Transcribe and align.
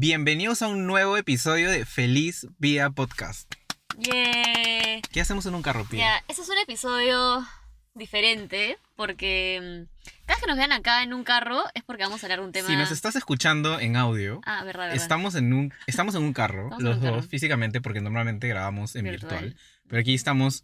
Bienvenidos 0.00 0.62
a 0.62 0.68
un 0.68 0.86
nuevo 0.86 1.16
episodio 1.16 1.68
de 1.72 1.84
Feliz 1.84 2.46
Vida 2.58 2.88
Podcast. 2.90 3.52
Yeah. 3.98 5.00
¿Qué 5.10 5.20
hacemos 5.20 5.44
en 5.46 5.56
un 5.56 5.62
carro, 5.62 5.84
Pia? 5.86 5.98
Ya, 5.98 6.24
este 6.28 6.42
es 6.42 6.48
un 6.48 6.56
episodio 6.58 7.44
diferente 7.94 8.78
porque 8.94 9.58
mm, 9.60 10.08
cada 10.24 10.36
vez 10.36 10.38
que 10.40 10.46
nos 10.46 10.56
vean 10.56 10.70
acá 10.70 11.02
en 11.02 11.12
un 11.14 11.24
carro 11.24 11.64
es 11.74 11.82
porque 11.82 12.04
vamos 12.04 12.22
a 12.22 12.26
hablar 12.26 12.38
de 12.38 12.44
un 12.46 12.52
tema. 12.52 12.68
Si 12.68 12.76
nos 12.76 12.92
estás 12.92 13.16
escuchando 13.16 13.80
en 13.80 13.96
audio, 13.96 14.40
Ah, 14.44 14.62
verdad, 14.62 14.84
verdad. 14.84 15.02
estamos 15.02 15.34
en 15.34 15.52
un, 15.52 15.74
estamos 15.88 16.14
en 16.14 16.22
un 16.22 16.32
carro, 16.32 16.68
los 16.70 16.78
un 16.78 16.84
dos, 16.84 16.98
carro. 17.00 17.22
físicamente, 17.24 17.80
porque 17.80 18.00
normalmente 18.00 18.46
grabamos 18.46 18.94
en 18.94 19.02
virtual. 19.04 19.46
Virtual. 19.46 19.60
Pero 19.88 20.00
aquí 20.00 20.14
estamos 20.14 20.62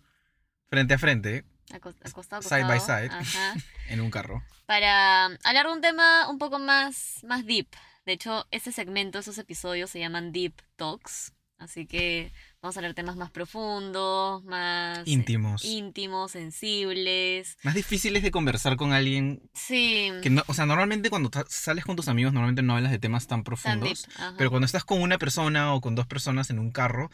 frente 0.71 0.95
a 0.95 0.99
frente, 0.99 1.45
Acos- 1.73 1.97
acostado, 2.05 2.41
side 2.43 2.63
by 2.63 2.77
acostado. 2.77 3.01
side. 3.09 3.11
Ajá. 3.13 3.55
en 3.89 4.01
un 4.01 4.13
carro. 4.13 4.45
Para 4.67 5.25
hablar 5.43 5.67
de 5.67 5.73
un 5.73 5.81
tema 5.81 6.29
un 6.31 6.39
poco 6.39 6.61
más, 6.61 7.19
más 7.25 7.45
deep. 7.45 7.67
De 8.07 8.13
hecho, 8.13 8.47
este 8.51 8.73
segmento, 8.73 9.19
esos 9.19 9.39
episodios 9.39 9.91
se 9.91 9.99
llaman 9.99 10.33
Deep 10.33 10.55
Talks. 10.77 11.33
Así 11.57 11.87
que 11.87 12.33
vamos 12.61 12.77
a 12.77 12.81
hablar 12.81 12.95
temas 12.95 13.17
más 13.17 13.31
profundos, 13.31 14.43
más 14.45 15.07
Íntimos. 15.07 15.65
íntimos, 15.65 16.33
sensibles. 16.33 17.57
Más 17.63 17.75
difíciles 17.75 18.23
de 18.23 18.31
conversar 18.33 18.77
con 18.77 18.93
alguien 18.93 19.41
Sí. 19.55 20.11
que 20.23 20.31
no, 20.31 20.43
o 20.49 20.53
sea, 20.55 20.67
normalmente 20.67 21.11
cuando 21.11 21.31
sales 21.49 21.85
con 21.85 21.97
tus 21.97 22.09
amigos, 22.09 22.33
normalmente 22.33 22.63
no 22.63 22.75
hablas 22.77 22.91
de 22.91 22.99
temas 22.99 23.27
tan 23.29 23.45
profundos. 23.45 24.07
Pero 24.37 24.51
cuando 24.51 24.67
estás 24.67 24.85
con 24.85 25.01
una 25.01 25.17
persona 25.17 25.73
o 25.75 25.81
con 25.81 25.95
dos 25.95 26.07
personas 26.07 26.51
en 26.51 26.59
un 26.59 26.73
carro, 26.73 27.11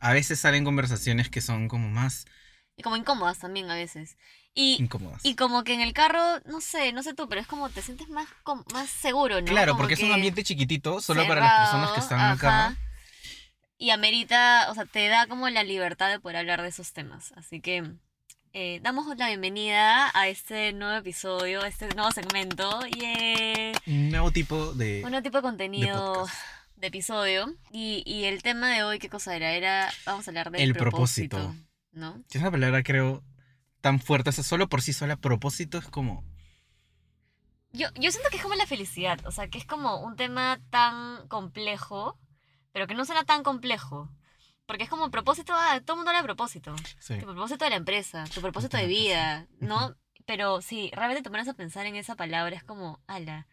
a 0.00 0.12
veces 0.12 0.40
salen 0.40 0.64
conversaciones 0.64 1.30
que 1.30 1.40
son 1.40 1.68
como 1.68 1.88
más 1.88 2.26
Y 2.78 2.82
como 2.82 2.96
incómodas 2.96 3.38
también 3.40 3.68
a 3.70 3.74
veces. 3.74 4.16
Y, 4.54 4.76
incómodas. 4.80 5.24
y 5.24 5.34
como 5.34 5.64
que 5.64 5.74
en 5.74 5.80
el 5.80 5.92
carro, 5.92 6.22
no 6.46 6.60
sé, 6.60 6.92
no 6.92 7.02
sé 7.02 7.12
tú, 7.12 7.28
pero 7.28 7.40
es 7.40 7.46
como 7.46 7.68
te 7.68 7.82
sientes 7.82 8.08
más, 8.08 8.26
más 8.72 8.88
seguro, 8.88 9.40
¿no? 9.40 9.46
Claro, 9.48 9.72
Como 9.72 9.80
porque 9.82 9.94
es 9.94 10.02
un 10.02 10.12
ambiente 10.12 10.44
chiquitito, 10.44 11.00
solo 11.00 11.26
para 11.26 11.40
las 11.40 11.60
personas 11.60 11.90
que 11.90 12.00
están 12.00 12.20
en 12.20 12.30
el 12.30 12.38
cerrado, 12.38 12.66
carro. 12.68 12.74
ajá. 12.74 12.88
Y 13.78 13.90
amerita, 13.90 14.68
o 14.70 14.74
sea, 14.74 14.86
te 14.86 15.08
da 15.08 15.26
como 15.26 15.48
la 15.50 15.64
libertad 15.64 16.08
de 16.08 16.20
poder 16.20 16.38
hablar 16.38 16.62
de 16.62 16.68
esos 16.68 16.92
temas. 16.92 17.32
Así 17.36 17.60
que 17.60 17.92
eh, 18.52 18.80
damos 18.82 19.06
la 19.16 19.26
bienvenida 19.28 20.10
a 20.14 20.28
este 20.28 20.72
nuevo 20.72 20.96
episodio, 20.96 21.62
a 21.62 21.68
este 21.68 21.88
nuevo 21.94 22.10
segmento. 22.12 22.80
Y 22.88 23.72
Un 23.90 24.10
nuevo 24.10 24.30
tipo 24.32 24.72
de, 24.72 25.02
un 25.04 25.10
nuevo 25.10 25.22
tipo 25.22 25.38
de 25.38 25.42
contenido 25.42 26.26
de 26.76 26.86
episodio. 26.88 27.54
Y, 27.70 28.02
y 28.06 28.24
el 28.24 28.42
tema 28.42 28.70
de 28.70 28.82
hoy, 28.82 28.98
¿qué 28.98 29.08
cosa 29.08 29.36
era? 29.36 29.52
Era, 29.52 29.92
vamos 30.06 30.26
a 30.26 30.30
hablar 30.30 30.50
del 30.50 30.60
El 30.60 30.74
propósito, 30.74 31.36
propósito. 31.36 31.67
¿No? 31.98 32.22
Es 32.30 32.40
una 32.40 32.50
palabra, 32.50 32.82
creo, 32.82 33.22
tan 33.80 34.00
fuerte. 34.00 34.30
O 34.30 34.32
sea, 34.32 34.44
solo 34.44 34.68
por 34.68 34.82
sí 34.82 34.92
sola, 34.92 35.16
propósito 35.16 35.78
es 35.78 35.88
como. 35.88 36.24
Yo, 37.72 37.88
yo 37.96 38.10
siento 38.10 38.30
que 38.30 38.36
es 38.38 38.42
como 38.42 38.54
la 38.54 38.66
felicidad, 38.66 39.18
o 39.26 39.30
sea, 39.30 39.48
que 39.48 39.58
es 39.58 39.66
como 39.66 40.00
un 40.00 40.16
tema 40.16 40.58
tan 40.70 41.28
complejo, 41.28 42.18
pero 42.72 42.86
que 42.86 42.94
no 42.94 43.04
suena 43.04 43.24
tan 43.24 43.42
complejo. 43.42 44.10
Porque 44.64 44.84
es 44.84 44.90
como 44.90 45.10
propósito, 45.10 45.54
ah, 45.54 45.80
todo 45.84 45.94
el 45.94 45.98
mundo 45.98 46.10
habla 46.10 46.20
de 46.20 46.26
propósito. 46.26 46.74
Sí. 46.98 47.18
Tu 47.18 47.24
propósito 47.24 47.64
de 47.64 47.70
la 47.70 47.76
empresa, 47.76 48.24
tu 48.34 48.40
propósito 48.40 48.76
de 48.76 48.86
vida, 48.86 49.46
sí. 49.48 49.66
¿no? 49.66 49.96
Pero 50.26 50.60
si 50.60 50.90
realmente 50.90 51.22
te 51.22 51.30
pones 51.30 51.48
a 51.48 51.54
pensar 51.54 51.86
en 51.86 51.96
esa 51.96 52.16
palabra, 52.16 52.54
es 52.54 52.64
como, 52.64 53.00
ala, 53.06 53.46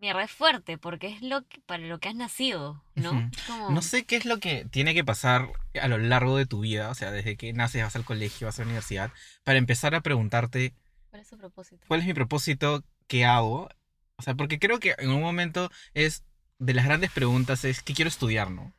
mierda, 0.00 0.22
es 0.22 0.30
fuerte, 0.30 0.78
porque 0.78 1.08
es 1.08 1.22
lo 1.22 1.42
que, 1.46 1.60
para 1.62 1.82
lo 1.82 1.98
que 1.98 2.08
has 2.08 2.14
nacido, 2.14 2.82
¿no? 2.94 3.30
Como- 3.46 3.70
No 3.70 3.82
sé 3.82 4.04
qué 4.04 4.16
es 4.16 4.24
lo 4.24 4.38
que 4.38 4.64
tiene 4.70 4.94
que 4.94 5.04
pasar 5.04 5.48
a 5.80 5.88
lo 5.88 5.98
largo 5.98 6.36
de 6.36 6.46
tu 6.46 6.60
vida, 6.60 6.90
o 6.90 6.94
sea, 6.94 7.10
desde 7.10 7.36
que 7.36 7.52
naces, 7.52 7.82
vas 7.82 7.96
al 7.96 8.04
colegio, 8.04 8.46
vas 8.46 8.58
a 8.58 8.62
la 8.62 8.66
universidad, 8.66 9.12
para 9.44 9.58
empezar 9.58 9.94
a 9.94 10.00
preguntarte 10.00 10.74
¿Cuál 11.10 11.22
es 11.22 11.28
tu 11.28 11.38
propósito? 11.38 11.84
cuál 11.88 12.00
es 12.00 12.06
mi 12.06 12.14
propósito, 12.14 12.84
qué 13.06 13.24
hago. 13.24 13.68
O 14.16 14.22
sea, 14.22 14.34
porque 14.34 14.58
creo 14.58 14.78
que 14.80 14.94
en 14.98 15.10
un 15.10 15.20
momento 15.22 15.70
es 15.94 16.24
de 16.58 16.74
las 16.74 16.84
grandes 16.84 17.10
preguntas 17.12 17.64
es 17.64 17.82
qué 17.82 17.94
quiero 17.94 18.08
estudiar, 18.08 18.50
¿no? 18.50 18.74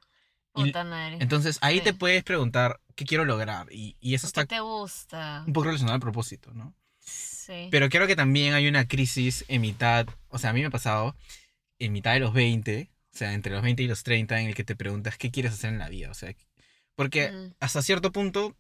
Y- 0.56 0.66
Puta 0.66 0.84
madre. 0.84 1.18
Entonces 1.20 1.58
ahí 1.62 1.78
Sí. 1.78 1.84
te 1.86 1.94
puedes 1.94 2.24
preguntar 2.24 2.80
qué 2.96 3.06
quiero 3.06 3.24
lograr 3.26 3.68
y, 3.72 3.96
y 4.00 4.16
eso 4.16 4.26
¿Qué 4.28 4.42
está 4.42 4.46
te 4.46 4.60
gusta? 4.60 5.44
un 5.48 5.54
poco 5.54 5.66
relacionado 5.68 5.96
al 5.96 6.02
propósito, 6.02 6.54
¿no? 6.54 6.74
Sí. 7.50 7.68
Pero 7.72 7.90
creo 7.90 8.06
que 8.06 8.16
también 8.16 8.54
hay 8.54 8.68
una 8.68 8.88
crisis 8.88 9.44
en 9.48 9.62
mitad, 9.62 10.06
o 10.28 10.38
sea, 10.38 10.52
a 10.52 10.54
mí 10.54 10.60
me 10.62 10.68
ha 10.68 10.70
pasado 10.72 11.16
en 11.80 11.92
mitad 11.92 12.14
de 12.14 12.20
los 12.20 12.32
20, 12.34 12.92
o 13.12 13.18
sea, 13.18 13.34
entre 13.34 13.52
los 13.52 13.64
20 13.64 13.82
y 13.82 13.88
los 13.88 14.04
30, 14.04 14.40
en 14.40 14.48
el 14.50 14.54
que 14.56 14.64
te 14.64 14.76
preguntas 14.76 15.18
qué 15.18 15.32
quieres 15.32 15.54
hacer 15.54 15.72
en 15.72 15.80
la 15.80 15.90
vida, 15.90 16.12
o 16.12 16.14
sea, 16.14 16.34
porque 16.96 17.32
Mm. 17.32 17.54
hasta 17.60 17.82
cierto 17.82 18.12
punto, 18.12 18.56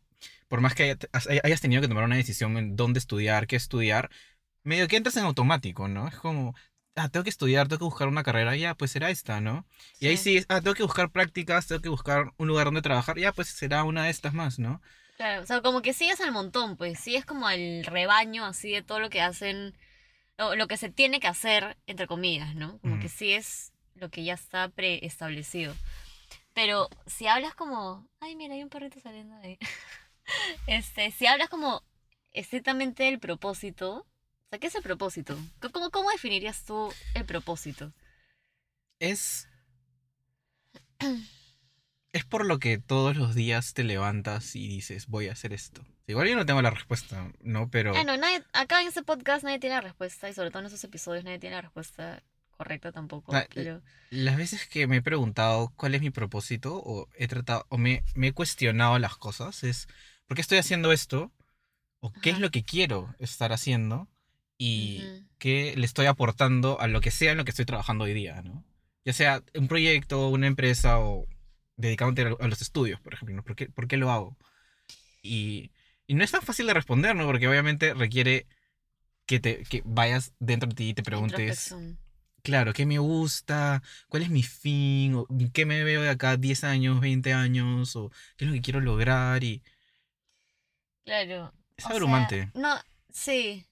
por 0.48 0.60
más 0.62 0.74
que 0.74 0.84
haya- 0.84 0.98
hay- 1.30 1.40
hayas 1.44 1.62
tenido 1.62 1.82
que 1.82 1.88
tomar 1.88 2.04
una 2.06 2.16
decisión 2.16 2.58
en 2.58 2.76
dónde 2.76 2.98
estudiar, 2.98 3.46
qué 3.46 3.56
estudiar, 3.56 4.10
medio 4.64 4.88
que 4.88 4.98
entras 4.98 5.16
en 5.18 5.24
automático, 5.26 5.88
¿no? 5.88 6.08
Es 6.08 6.16
como, 6.16 6.56
ah, 6.96 7.10
tengo 7.10 7.24
que 7.24 7.30
estudiar, 7.30 7.68
tengo 7.68 7.80
que 7.80 7.86
buscar 7.86 8.08
una 8.08 8.24
carrera, 8.24 8.56
ya, 8.56 8.74
pues 8.76 8.92
será 8.92 9.12
esta, 9.12 9.40
¿no? 9.40 9.68
Y 10.00 10.08
ahí 10.08 10.18
sí, 10.18 10.44
ah, 10.50 10.62
tengo 10.62 10.74
que 10.74 10.84
buscar 10.84 11.12
prácticas, 11.12 11.68
tengo 11.68 11.82
que 11.82 11.90
buscar 11.90 12.32
un 12.38 12.48
lugar 12.48 12.66
donde 12.66 12.82
trabajar, 12.82 13.18
ya, 13.20 13.32
pues 13.34 13.50
será 13.50 13.84
una 13.84 14.06
de 14.06 14.10
estas 14.10 14.34
más, 14.34 14.58
¿no? 14.60 14.82
Claro, 15.20 15.44
o 15.44 15.46
sea, 15.46 15.62
como 15.62 15.82
que 15.82 15.92
sigues 15.92 16.22
al 16.22 16.32
montón, 16.32 16.78
pues 16.78 16.98
sigues 16.98 17.26
como 17.26 17.46
al 17.46 17.84
rebaño 17.84 18.46
así 18.46 18.72
de 18.72 18.82
todo 18.82 19.02
lo 19.02 19.10
que 19.10 19.20
hacen, 19.20 19.78
lo, 20.38 20.56
lo 20.56 20.70
que 20.70 20.78
se 20.78 20.90
tiene 20.90 21.20
que 21.20 21.28
hacer, 21.28 21.76
entre 21.88 22.08
comillas, 22.08 22.56
¿no? 22.56 22.80
Como 22.80 23.02
que 23.02 23.10
sí 23.10 23.34
es 23.34 23.74
lo 23.96 24.10
que 24.10 24.24
ya 24.24 24.36
está 24.36 24.70
preestablecido. 24.70 25.76
Pero 26.54 26.88
si 27.06 27.28
hablas 27.28 27.54
como, 27.54 28.08
ay, 28.22 28.38
mira, 28.38 28.54
hay 28.54 28.64
un 28.64 28.70
perrito 28.70 29.02
saliendo 29.02 29.36
de 29.40 29.48
ahí. 29.48 29.60
Este, 30.68 31.12
si 31.12 31.26
hablas 31.26 31.50
como 31.50 31.84
estrictamente 32.32 33.04
del 33.04 33.20
propósito, 33.20 34.06
o 34.46 34.50
sea, 34.50 34.60
¿qué 34.60 34.68
es 34.68 34.76
el 34.76 34.84
propósito? 34.84 35.38
¿Cómo, 35.74 35.90
cómo 35.90 36.12
definirías 36.12 36.64
tú 36.64 36.94
el 37.14 37.26
propósito? 37.26 37.92
Es. 39.00 39.50
Es 42.12 42.26
por 42.26 42.46
lo 42.46 42.60
que 42.60 42.78
todos 42.80 43.16
los 43.16 43.36
días 43.36 43.74
te 43.74 43.84
levantas 43.84 44.56
y 44.56 44.68
dices, 44.68 45.08
voy 45.08 45.28
a 45.28 45.34
hacer 45.34 45.54
esto. 45.54 45.86
Igual 46.08 46.28
yo 46.28 46.36
no 46.36 46.46
tengo 46.46 46.62
la 46.62 46.72
respuesta, 46.72 47.32
¿no? 47.42 47.70
Pero. 47.70 47.96
Ah, 47.96 48.04
no, 48.04 48.18
nadie, 48.18 48.44
acá 48.54 48.82
en 48.82 48.88
este 48.88 49.04
podcast 49.04 49.44
nadie 49.44 49.60
tiene 49.60 49.76
la 49.76 49.82
respuesta 49.82 50.28
y 50.28 50.34
sobre 50.34 50.50
todo 50.50 50.62
en 50.62 50.66
esos 50.66 50.84
episodios 50.84 51.24
nadie 51.24 51.38
tiene 51.38 51.56
la 51.56 51.62
respuesta 51.62 52.24
correcta 52.50 52.92
tampoco. 52.92 53.36
Ah, 53.36 53.46
pero... 53.54 53.82
Las 54.10 54.36
veces 54.36 54.68
que 54.68 54.88
me 54.88 54.98
he 54.98 55.02
preguntado 55.02 55.72
cuál 55.76 55.96
es 55.96 56.02
mi 56.02 56.10
propósito, 56.10 56.82
o 56.84 57.08
he 57.16 57.28
tratado, 57.28 57.66
o 57.70 57.78
me, 57.78 58.04
me 58.16 58.28
he 58.28 58.34
cuestionado 58.34 58.98
las 59.00 59.16
cosas, 59.16 59.64
es 59.64 59.88
¿por 60.26 60.36
qué 60.36 60.42
estoy 60.42 60.58
haciendo 60.58 60.92
esto? 60.92 61.32
¿O 62.00 62.12
qué 62.12 62.32
es 62.32 62.40
lo 62.40 62.50
que 62.50 62.64
quiero 62.64 63.14
estar 63.20 63.54
haciendo? 63.54 64.08
Y 64.58 65.04
qué 65.38 65.74
le 65.78 65.86
estoy 65.86 66.08
aportando 66.08 66.82
a 66.82 66.88
lo 66.88 67.00
que 67.00 67.12
sea 67.12 67.32
en 67.32 67.38
lo 67.38 67.46
que 67.46 67.52
estoy 67.52 67.66
trabajando 67.66 68.04
hoy 68.04 68.14
día, 68.14 68.42
¿no? 68.42 68.66
Ya 69.06 69.14
sea 69.14 69.42
un 69.56 69.70
proyecto, 69.70 70.28
una 70.28 70.48
empresa 70.48 71.00
o 71.00 71.28
dedicándote 71.80 72.24
a 72.44 72.48
los 72.48 72.62
estudios, 72.62 73.02
por 73.02 73.16
ejemplo, 73.16 73.36
¿no? 73.38 73.44
¿Por 73.44 73.56
qué, 73.56 73.70
por 73.70 73.88
qué 73.88 73.98
lo 73.98 74.12
hago? 74.12 74.38
Y, 75.22 75.72
y 76.08 76.16
no 76.16 76.24
es 76.24 76.32
tan 76.32 76.42
fácil 76.42 76.68
de 76.68 76.74
responder, 76.76 77.16
¿no? 77.16 77.26
Porque 77.26 77.48
obviamente 77.48 77.94
requiere 77.94 78.48
que, 79.28 79.40
te, 79.40 79.64
que 79.64 79.84
vayas 79.86 80.34
dentro 80.40 80.70
de 80.70 80.76
ti 80.76 80.90
y 80.90 80.94
te 80.96 81.04
preguntes, 81.04 81.76
claro, 82.44 82.74
¿qué 82.74 82.86
me 82.86 83.00
gusta? 83.00 83.84
¿Cuál 84.10 84.24
es 84.24 84.30
mi 84.30 84.44
fin? 84.44 85.16
¿O 85.16 85.28
¿Qué 85.54 85.66
me 85.66 85.84
veo 85.84 86.02
de 86.04 86.10
acá 86.10 86.38
10 86.38 86.64
años, 86.64 87.02
20 87.02 87.34
años? 87.34 87.96
¿O 87.96 88.12
qué 88.38 88.46
es 88.46 88.52
lo 88.52 88.56
que 88.56 88.62
quiero 88.62 88.82
lograr? 88.82 89.44
Y 89.44 89.64
Claro. 91.06 91.54
es 91.78 91.84
sea, 91.86 91.96
abrumante. 91.96 92.52
no, 92.54 92.76
sí. 93.10 93.66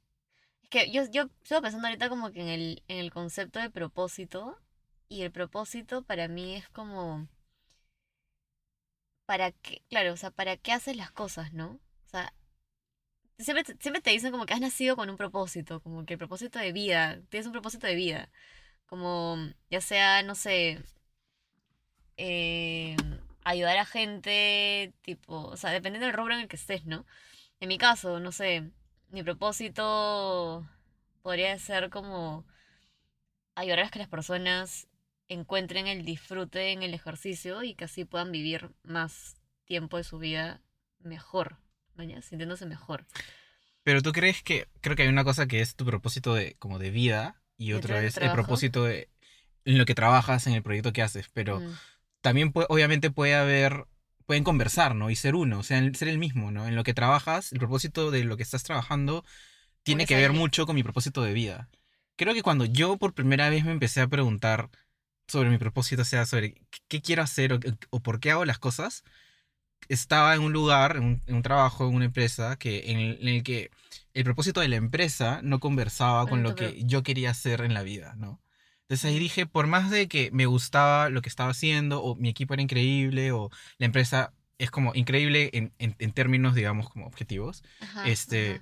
Es 0.63 0.69
que 0.69 0.91
yo, 0.91 1.03
yo 1.11 1.29
estoy 1.43 1.61
pensando 1.61 1.87
ahorita 1.87 2.09
como 2.09 2.31
que 2.31 2.41
en 2.41 2.49
el, 2.49 2.83
en 2.89 2.97
el 2.99 3.11
concepto 3.11 3.59
de 3.59 3.69
propósito. 3.71 4.57
Y 5.09 5.23
el 5.23 5.31
propósito 5.31 6.03
para 6.03 6.27
mí 6.27 6.55
es 6.55 6.69
como. 6.69 7.27
¿Para 9.27 9.51
qué? 9.51 9.83
Claro, 9.89 10.13
o 10.13 10.17
sea, 10.17 10.31
¿para 10.31 10.57
qué 10.57 10.71
haces 10.71 10.95
las 10.97 11.11
cosas, 11.11 11.53
no? 11.53 11.79
O 12.05 12.09
sea, 12.09 12.33
siempre, 13.37 13.63
siempre 13.79 14.01
te 14.01 14.11
dicen 14.11 14.31
como 14.31 14.45
que 14.45 14.53
has 14.53 14.61
nacido 14.61 14.95
con 14.95 15.09
un 15.09 15.17
propósito, 15.17 15.81
como 15.81 16.05
que 16.05 16.13
el 16.13 16.17
propósito 16.19 16.59
de 16.59 16.71
vida, 16.71 17.19
tienes 17.29 17.47
un 17.47 17.53
propósito 17.53 17.87
de 17.87 17.95
vida. 17.95 18.29
Como, 18.87 19.37
ya 19.69 19.81
sea, 19.81 20.23
no 20.23 20.35
sé, 20.35 20.81
eh, 22.17 22.95
ayudar 23.43 23.77
a 23.77 23.85
gente, 23.85 24.93
tipo, 25.01 25.35
o 25.47 25.57
sea, 25.57 25.71
dependiendo 25.71 26.07
del 26.07 26.15
rubro 26.15 26.33
en 26.33 26.41
el 26.41 26.47
que 26.47 26.55
estés, 26.57 26.85
¿no? 26.85 27.05
En 27.59 27.69
mi 27.69 27.77
caso, 27.77 28.19
no 28.19 28.31
sé, 28.31 28.71
mi 29.09 29.23
propósito 29.23 30.67
podría 31.21 31.57
ser 31.59 31.89
como 31.89 32.45
ayudar 33.55 33.79
a 33.79 33.97
las 33.97 34.07
personas 34.07 34.87
encuentren 35.29 35.87
el 35.87 36.05
disfrute 36.05 36.71
en 36.71 36.83
el 36.83 36.93
ejercicio 36.93 37.63
y 37.63 37.75
que 37.75 37.85
así 37.85 38.05
puedan 38.05 38.31
vivir 38.31 38.69
más 38.83 39.37
tiempo 39.65 39.97
de 39.97 40.03
su 40.03 40.19
vida 40.19 40.61
mejor, 40.99 41.57
¿mañas? 41.95 42.25
sintiéndose 42.25 42.65
mejor. 42.65 43.05
Pero 43.83 44.01
tú 44.01 44.11
crees 44.11 44.43
que, 44.43 44.67
creo 44.81 44.95
que 44.95 45.03
hay 45.03 45.09
una 45.09 45.23
cosa 45.23 45.47
que 45.47 45.61
es 45.61 45.75
tu 45.75 45.85
propósito 45.85 46.33
de, 46.33 46.55
como 46.59 46.79
de 46.79 46.91
vida 46.91 47.41
y 47.57 47.69
¿Y 47.69 47.73
otra 47.73 48.03
es 48.03 48.17
el 48.17 48.31
propósito 48.31 48.83
de 48.83 49.09
en 49.65 49.77
lo 49.77 49.85
que 49.85 49.95
trabajas, 49.95 50.47
en 50.47 50.53
el 50.53 50.63
proyecto 50.63 50.93
que 50.93 51.01
haces. 51.01 51.29
Pero 51.33 51.59
Mm, 51.59 51.73
también 52.21 52.51
puede- 52.51 52.67
obviamente 52.69 53.11
puede 53.11 53.35
haber, 53.35 53.85
pueden 54.25 54.43
conversar, 54.43 54.95
¿no? 54.95 55.09
Y 55.09 55.15
ser 55.15 55.35
uno, 55.35 55.59
o 55.59 55.63
sea, 55.63 55.81
ser 55.93 56.07
el 56.07 56.17
mismo, 56.17 56.51
¿no? 56.51 56.67
En 56.67 56.75
lo 56.75 56.83
que 56.83 56.93
trabajas, 56.93 57.51
el 57.51 57.59
propósito 57.59 58.11
de 58.11 58.23
lo 58.23 58.37
que 58.37 58.43
estás 58.43 58.63
trabajando 58.63 59.25
tiene 59.83 60.05
que 60.05 60.15
ver 60.15 60.33
mucho 60.33 60.65
con 60.65 60.75
mi 60.75 60.83
propósito 60.83 61.21
de 61.23 61.33
vida. 61.33 61.69
Creo 62.15 62.33
que 62.33 62.43
cuando 62.43 62.65
yo 62.65 62.97
por 62.97 63.13
primera 63.13 63.49
vez 63.49 63.65
me 63.65 63.71
empecé 63.71 64.01
a 64.01 64.07
preguntar 64.07 64.69
sobre 65.27 65.49
mi 65.49 65.57
propósito, 65.57 66.01
o 66.03 66.05
sea, 66.05 66.25
sobre 66.25 66.55
qué- 66.87 67.01
quiero 67.01 67.23
hacer 67.23 67.53
o, 67.53 67.59
o 67.89 67.99
por 68.01 68.19
qué 68.19 68.31
hago 68.31 68.45
las 68.45 68.59
cosas, 68.59 69.03
estaba 69.89 70.35
en 70.35 70.41
un 70.41 70.53
lugar, 70.53 70.97
en 70.97 71.03
un, 71.03 71.21
en 71.27 71.35
un 71.35 71.41
trabajo, 71.43 71.87
en 71.87 71.95
una 71.95 72.05
empresa, 72.05 72.57
que, 72.57 72.91
en, 72.91 72.99
el, 72.99 73.17
en 73.21 73.27
el 73.35 73.43
que 73.43 73.71
el 74.13 74.23
propósito 74.23 74.59
de 74.61 74.67
la 74.69 74.75
empresa 74.75 75.41
no 75.43 75.59
conversaba 75.59 76.21
con 76.23 76.29
Con 76.31 76.43
lo 76.43 76.55
que 76.55 76.83
yo 76.85 77.03
quería 77.03 77.31
hacer 77.31 77.61
en 77.61 77.73
la 77.73 77.83
vida, 77.83 78.15
¿no? 78.17 78.41
Entonces 78.83 79.05
ahí 79.05 79.19
dije, 79.19 79.45
por 79.45 79.67
más 79.67 79.89
de 79.91 80.07
que 80.07 80.31
me 80.31 80.45
gustaba 80.45 81.09
lo 81.09 81.21
que 81.21 81.29
estaba 81.29 81.51
haciendo, 81.51 82.01
o 82.03 82.15
mi 82.15 82.29
equipo 82.29 82.53
era 82.53 82.63
increíble, 82.63 83.31
o 83.31 83.49
la 83.77 83.85
empresa 83.85 84.33
es 84.59 84.71
como 84.71 84.95
increíble 84.95 85.49
en, 85.53 85.73
en- 85.79 85.95
en 85.99 86.11
términos, 86.13 86.55
digamos, 86.55 86.89
como 86.89 87.05
objetivos, 87.05 87.63
Ajá, 87.81 88.07
este, 88.07 88.55
ajá. 88.55 88.61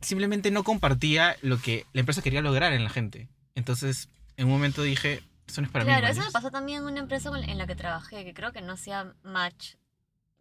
simplemente 0.00 0.50
no 0.50 0.64
compartía 0.64 1.36
lo 1.42 1.58
que 1.60 1.86
la 1.92 2.00
empresa 2.00 2.22
quería 2.22 2.42
lograr 2.42 2.72
en 2.72 2.84
la 2.84 2.90
gente. 2.90 3.28
Entonces, 3.54 4.08
en 4.36 4.46
un 4.46 4.52
momento 4.52 4.82
dije, 4.82 5.22
eso 5.46 5.60
no 5.60 5.66
es 5.66 5.72
para 5.72 5.84
mí. 5.84 5.90
Claro, 5.90 6.06
eso 6.06 6.14
me 6.16 6.20
¿mañas?". 6.20 6.32
pasó 6.32 6.50
también 6.50 6.78
en 6.82 6.84
una 6.88 7.00
empresa 7.00 7.30
en 7.36 7.58
la 7.58 7.66
que 7.66 7.74
trabajé, 7.76 8.24
que 8.24 8.34
creo 8.34 8.52
que 8.52 8.60
no 8.62 8.72
hacía 8.74 9.14
match 9.22 9.74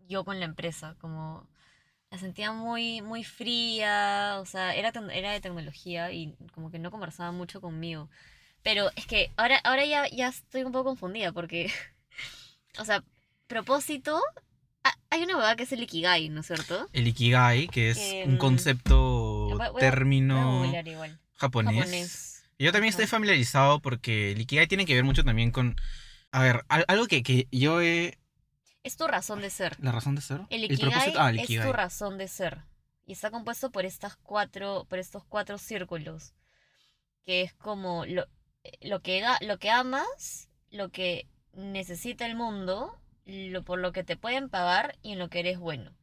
yo 0.08 0.24
con 0.26 0.40
la 0.40 0.46
empresa, 0.46 0.96
como 1.00 1.48
la 2.12 2.18
sentía 2.20 2.52
muy, 2.52 3.02
muy 3.02 3.24
fría, 3.24 4.38
o 4.40 4.46
sea, 4.46 4.76
era, 4.76 4.92
era 5.14 5.32
de 5.32 5.42
tecnología 5.42 6.12
y 6.12 6.36
como 6.54 6.70
que 6.70 6.78
no 6.80 6.92
conversaba 6.92 7.32
mucho 7.32 7.60
conmigo. 7.62 8.10
Pero 8.62 8.92
es 8.96 9.06
que 9.08 9.32
ahora, 9.36 9.58
ahora 9.64 9.86
ya, 9.86 10.08
ya 10.10 10.28
estoy 10.30 10.64
un 10.64 10.72
poco 10.72 10.86
confundida 10.92 11.32
porque, 11.32 11.72
o 12.80 12.86
sea, 12.86 13.04
propósito, 13.48 14.22
hay 15.10 15.24
una 15.24 15.36
huevada 15.36 15.56
que 15.56 15.64
es 15.64 15.72
el 15.72 15.84
Ikigai, 15.84 16.30
¿no 16.30 16.42
es 16.42 16.48
cierto? 16.48 16.88
El 16.94 17.08
Ikigai, 17.08 17.68
que 17.68 17.90
es 17.92 17.98
Que, 17.98 18.24
un 18.28 18.36
mm, 18.36 18.38
concepto, 18.38 18.98
Voy 19.00 19.52
a- 19.54 19.56
voy 19.56 19.66
a- 19.66 19.72
Voy 19.72 19.82
a 19.82 19.90
término 19.92 20.66
igual. 20.86 21.20
japonés. 21.36 21.76
Japonés. 21.76 22.33
Yo 22.60 22.72
también 22.72 22.90
estoy 22.92 23.08
familiarizado 23.08 23.82
porque 23.82 24.32
el 24.32 24.42
Ikigai 24.42 24.68
tiene 24.68 24.86
que 24.86 24.94
ver 24.96 25.04
mucho 25.04 25.24
también 25.24 25.52
con... 25.52 25.76
A 26.32 26.42
ver, 26.42 26.66
al- 26.70 26.86
algo 26.88 27.06
que, 27.08 27.22
que 27.24 27.48
yo 27.52 27.82
he... 27.82 28.18
Es 28.84 28.98
tu 28.98 29.08
razón 29.08 29.42
de 29.42 29.50
ser. 29.50 29.78
¿La 29.80 29.92
razón 29.92 30.16
de 30.16 30.22
ser? 30.22 30.42
El 30.50 30.64
Ikigai. 30.66 31.14
Ah, 31.18 31.30
el 31.30 31.40
es 31.40 31.46
Ikigai. 31.46 31.68
tu 31.68 31.74
razón 31.74 32.18
de 32.18 32.28
ser. 32.28 32.64
Y 33.06 33.14
está 33.14 33.32
compuesto 33.32 33.72
por 33.72 33.86
estas 33.86 34.16
cuatro, 34.18 34.86
por 34.90 35.00
estos 35.00 35.24
cuatro 35.26 35.58
círculos. 35.58 36.34
Que 37.26 37.42
es 37.42 37.54
como 37.54 38.06
lo, 38.06 38.26
lo, 38.82 39.02
que, 39.02 39.24
lo 39.42 39.58
que 39.60 39.70
amas, 39.70 40.50
lo 40.70 40.90
que 40.90 41.28
necesita 41.54 42.26
el 42.26 42.36
mundo, 42.36 42.98
lo, 43.26 43.64
por 43.64 43.80
lo 43.80 43.92
que 43.92 44.04
te 44.04 44.18
pueden 44.18 44.50
pagar 44.50 44.98
y 45.02 45.14
en 45.14 45.20
lo 45.20 45.30
que 45.30 45.40
eres 45.40 45.60
bueno. 45.60 45.94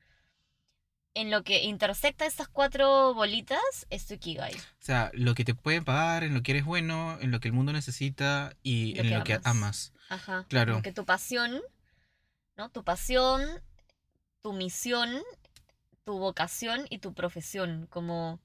En 1.15 1.31
lo 1.31 1.43
que 1.43 1.65
intersecta 1.65 2.25
estas 2.25 2.47
cuatro 2.49 3.15
bolitas 3.15 3.87
es 3.91 4.07
tu 4.07 4.15
Ikigai. 4.15 4.55
O 4.55 4.61
sea, 4.79 5.11
lo 5.13 5.35
que 5.35 5.45
te 5.45 5.55
pueden 5.55 5.85
pagar, 5.85 6.23
en 6.23 6.35
lo 6.35 6.43
que 6.43 6.53
eres 6.53 6.65
bueno, 6.65 7.19
en 7.21 7.33
lo 7.33 7.41
que 7.41 7.49
el 7.49 7.55
mundo 7.55 7.73
necesita 7.73 8.55
y 8.63 8.95
Lo 8.95 9.03
en 9.03 9.09
que 9.09 9.19
lo 9.19 9.25
que 9.25 9.41
amas. 9.43 9.93
Ajá. 10.09 10.47
Claro. 10.49 10.73
Como 10.75 10.83
que 10.83 10.93
tu 10.93 11.05
pasión, 11.05 11.61
¿no? 12.57 12.71
Tu 12.71 12.85
pasión, 12.85 13.43
tu 14.41 14.53
misión, 14.53 15.21
tu 16.05 16.17
vocación 16.19 16.87
y 16.91 16.99
tu 16.99 17.13
profesión. 17.13 17.89
Como 17.91 18.39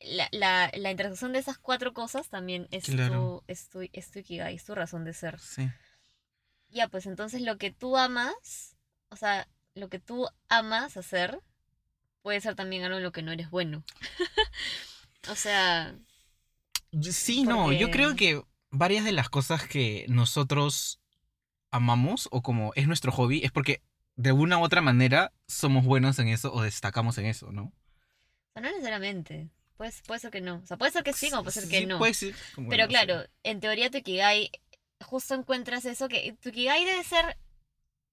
la, 0.00 0.28
la, 0.32 0.70
la 0.74 0.90
intersección 0.90 1.32
de 1.32 1.38
esas 1.38 1.56
cuatro 1.56 1.94
cosas 1.94 2.28
también 2.28 2.68
es, 2.72 2.84
Claro. 2.84 3.42
tu, 3.46 3.52
es, 3.52 3.68
tu, 3.70 3.80
es 3.92 4.10
tu 4.10 4.18
Ikigai, 4.18 4.54
es 4.54 4.64
tu 4.64 4.74
razón 4.74 5.04
de 5.06 5.14
ser. 5.14 5.40
Sí. 5.40 5.66
Ya, 6.68 6.88
pues 6.88 7.06
entonces 7.06 7.40
lo 7.40 7.56
que 7.56 7.70
tú 7.70 7.96
amas, 7.96 8.76
o 9.08 9.16
sea, 9.16 9.48
lo 9.74 9.88
que 9.88 9.98
tú 9.98 10.28
amas 10.48 10.96
hacer, 10.98 11.40
puede 12.24 12.40
ser 12.40 12.54
también 12.54 12.82
algo 12.82 12.96
en 12.96 13.02
lo 13.02 13.12
que 13.12 13.22
no 13.22 13.32
eres 13.32 13.50
bueno. 13.50 13.84
o 15.30 15.34
sea, 15.36 15.94
Sí, 17.02 17.42
no, 17.44 17.70
yo 17.70 17.90
creo 17.90 18.16
que 18.16 18.42
varias 18.70 19.04
de 19.04 19.12
las 19.12 19.28
cosas 19.28 19.66
que 19.68 20.06
nosotros 20.08 21.00
amamos 21.70 22.28
o 22.30 22.42
como 22.42 22.72
es 22.76 22.86
nuestro 22.86 23.12
hobby 23.12 23.42
es 23.44 23.52
porque 23.52 23.82
de 24.16 24.32
una 24.32 24.58
u 24.58 24.62
otra 24.62 24.80
manera 24.80 25.32
somos 25.46 25.84
buenos 25.84 26.18
en 26.18 26.28
eso 26.28 26.52
o 26.52 26.62
destacamos 26.62 27.18
en 27.18 27.26
eso, 27.26 27.52
¿no? 27.52 27.64
o 27.64 27.72
sea, 28.54 28.62
no 28.62 28.70
necesariamente. 28.70 29.50
Puede, 29.76 29.92
puede 30.06 30.20
ser 30.20 30.30
que 30.30 30.40
no. 30.40 30.56
O 30.62 30.66
sea, 30.66 30.78
puede 30.78 30.92
ser 30.92 31.02
que 31.02 31.12
sí, 31.12 31.28
como 31.30 31.42
puede 31.42 31.60
ser 31.60 31.68
que 31.68 31.80
Sí, 31.80 31.86
no. 31.86 31.98
puede 31.98 32.14
ser, 32.14 32.34
Pero 32.70 32.88
claro, 32.88 33.24
en 33.42 33.60
teoría 33.60 33.90
tu 33.90 33.98
Ikigai, 33.98 34.50
justo 35.00 35.34
encuentras 35.34 35.84
eso 35.84 36.08
que 36.08 36.34
tu 36.40 36.48
Ikigai 36.48 36.86
debe 36.86 37.04
ser 37.04 37.36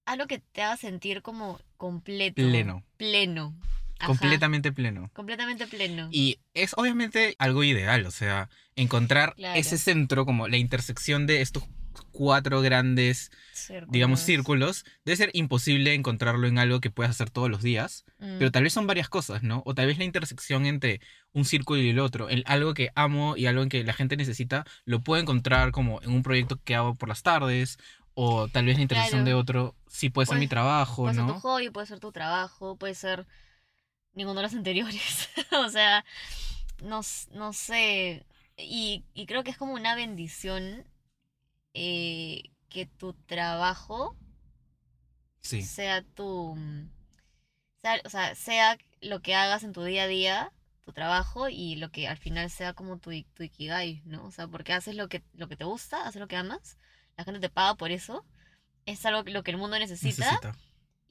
algo 0.05 0.27
que 0.27 0.39
te 0.39 0.63
haga 0.63 0.75
sentir 0.75 1.21
como 1.21 1.61
completo. 1.77 2.41
Pleno. 2.41 2.83
Pleno. 2.97 3.55
Ajá, 4.01 4.07
Completamente 4.07 4.71
pleno. 4.71 5.09
Completamente 5.13 5.67
pleno. 5.67 6.09
Y 6.11 6.39
es 6.53 6.73
obviamente 6.77 7.35
algo 7.39 7.63
ideal, 7.63 8.05
o 8.05 8.11
sea, 8.11 8.49
encontrar 8.75 9.33
Claro. 9.35 9.59
ese 9.59 9.77
centro, 9.77 10.25
como 10.25 10.47
la 10.47 10.57
intersección 10.57 11.27
de 11.27 11.41
estos 11.41 11.63
cuatro 12.11 12.61
grandes, 12.61 13.31
digamos, 13.89 14.21
círculos, 14.21 14.85
debe 15.05 15.17
ser 15.17 15.29
imposible 15.33 15.93
encontrarlo 15.93 16.47
en 16.47 16.57
algo 16.57 16.79
que 16.79 16.89
puedas 16.89 17.11
hacer 17.11 17.29
todos 17.29 17.49
los 17.49 17.61
días, 17.61 18.05
Mm, 18.19 18.37
pero 18.39 18.51
tal 18.51 18.63
vez 18.63 18.73
son 18.73 18.87
varias 18.87 19.09
cosas, 19.09 19.43
¿no? 19.43 19.61
O 19.65 19.73
tal 19.75 19.87
vez 19.87 19.97
la 19.97 20.03
intersección 20.05 20.65
entre 20.65 21.01
un 21.33 21.43
círculo 21.45 21.81
y 21.81 21.89
el 21.89 21.99
otro, 21.99 22.29
el, 22.29 22.43
algo 22.47 22.73
que 22.73 22.89
amo 22.95 23.35
y 23.37 23.45
algo 23.45 23.61
en 23.63 23.69
que 23.69 23.83
la 23.83 23.93
gente 23.93 24.15
necesita, 24.17 24.65
lo 24.85 25.01
puedo 25.01 25.21
encontrar 25.21 25.71
como 25.71 26.01
en 26.01 26.11
un 26.11 26.23
proyecto 26.23 26.59
que 26.63 26.75
hago 26.75 26.95
por 26.95 27.09
las 27.09 27.23
tardes, 27.23 27.77
o 28.13 28.47
tal 28.49 28.65
vez 28.65 28.75
la 28.77 28.83
intersección 28.83 29.23
Claro. 29.23 29.37
de 29.37 29.41
otro 29.41 29.75
sí 29.87 30.09
puede 30.09 30.25
ser 30.25 30.33
Puede- 30.33 30.39
mi 30.41 30.47
trabajo, 30.47 31.03
Puede 31.03 31.15
ser 31.15 31.25
tu 31.25 31.33
¿no? 31.33 31.39
hobby, 31.39 31.69
puede 31.69 31.87
ser 31.87 31.99
tu 31.99 32.11
trabajo, 32.11 32.75
puede 32.77 32.95
ser 32.95 33.25
ninguno 34.13 34.39
de 34.39 34.43
los 34.43 34.53
anteriores. 34.53 35.29
o 35.51 35.69
sea, 35.69 36.03
no, 36.83 37.01
no 37.31 37.53
sé. 37.53 38.25
Y, 38.57 39.03
y 39.13 39.25
creo 39.25 39.43
que 39.43 39.51
es 39.51 39.57
como 39.57 39.73
una 39.73 39.95
bendición 39.95 40.85
eh, 41.73 42.43
que 42.69 42.85
tu 42.85 43.13
trabajo 43.13 44.15
Sí, 45.41 45.63
sea 45.63 46.03
tu. 46.03 46.55
mm, 46.55 46.89
sea- 47.81 48.01
o 48.05 48.09
sea, 48.09 48.35
sea 48.35 48.77
lo 49.01 49.21
que 49.21 49.33
hagas 49.35 49.63
en 49.63 49.73
tu 49.73 49.83
día 49.83 50.03
a 50.03 50.07
día, 50.07 50.51
tu 50.85 50.93
trabajo, 50.93 51.49
y 51.49 51.75
lo 51.77 51.89
que 51.91 52.07
al 52.07 52.17
final 52.17 52.49
sea 52.51 52.73
como 52.73 52.97
tu, 52.99 53.09
tu 53.33 53.43
ikigai, 53.43 54.03
¿no? 54.05 54.23
O 54.25 54.31
sea, 54.31 54.47
porque 54.47 54.73
haces 54.73 54.95
lo 54.95 55.07
que, 55.09 55.23
lo 55.33 55.47
que 55.47 55.55
te 55.55 55.63
gusta, 55.63 56.05
haces 56.05 56.19
lo 56.19 56.27
que 56.27 56.35
amas, 56.35 56.77
la 57.17 57.23
gente 57.23 57.39
te 57.39 57.49
paga 57.49 57.73
por 57.75 57.89
eso, 57.91 58.23
es 58.85 59.03
algo 59.05 59.23
que- 59.23 59.31
lo 59.31 59.41
que 59.43 59.51
el 59.51 59.57
mundo 59.57 59.79
necesita, 59.79 60.25
necesita. 60.39 60.55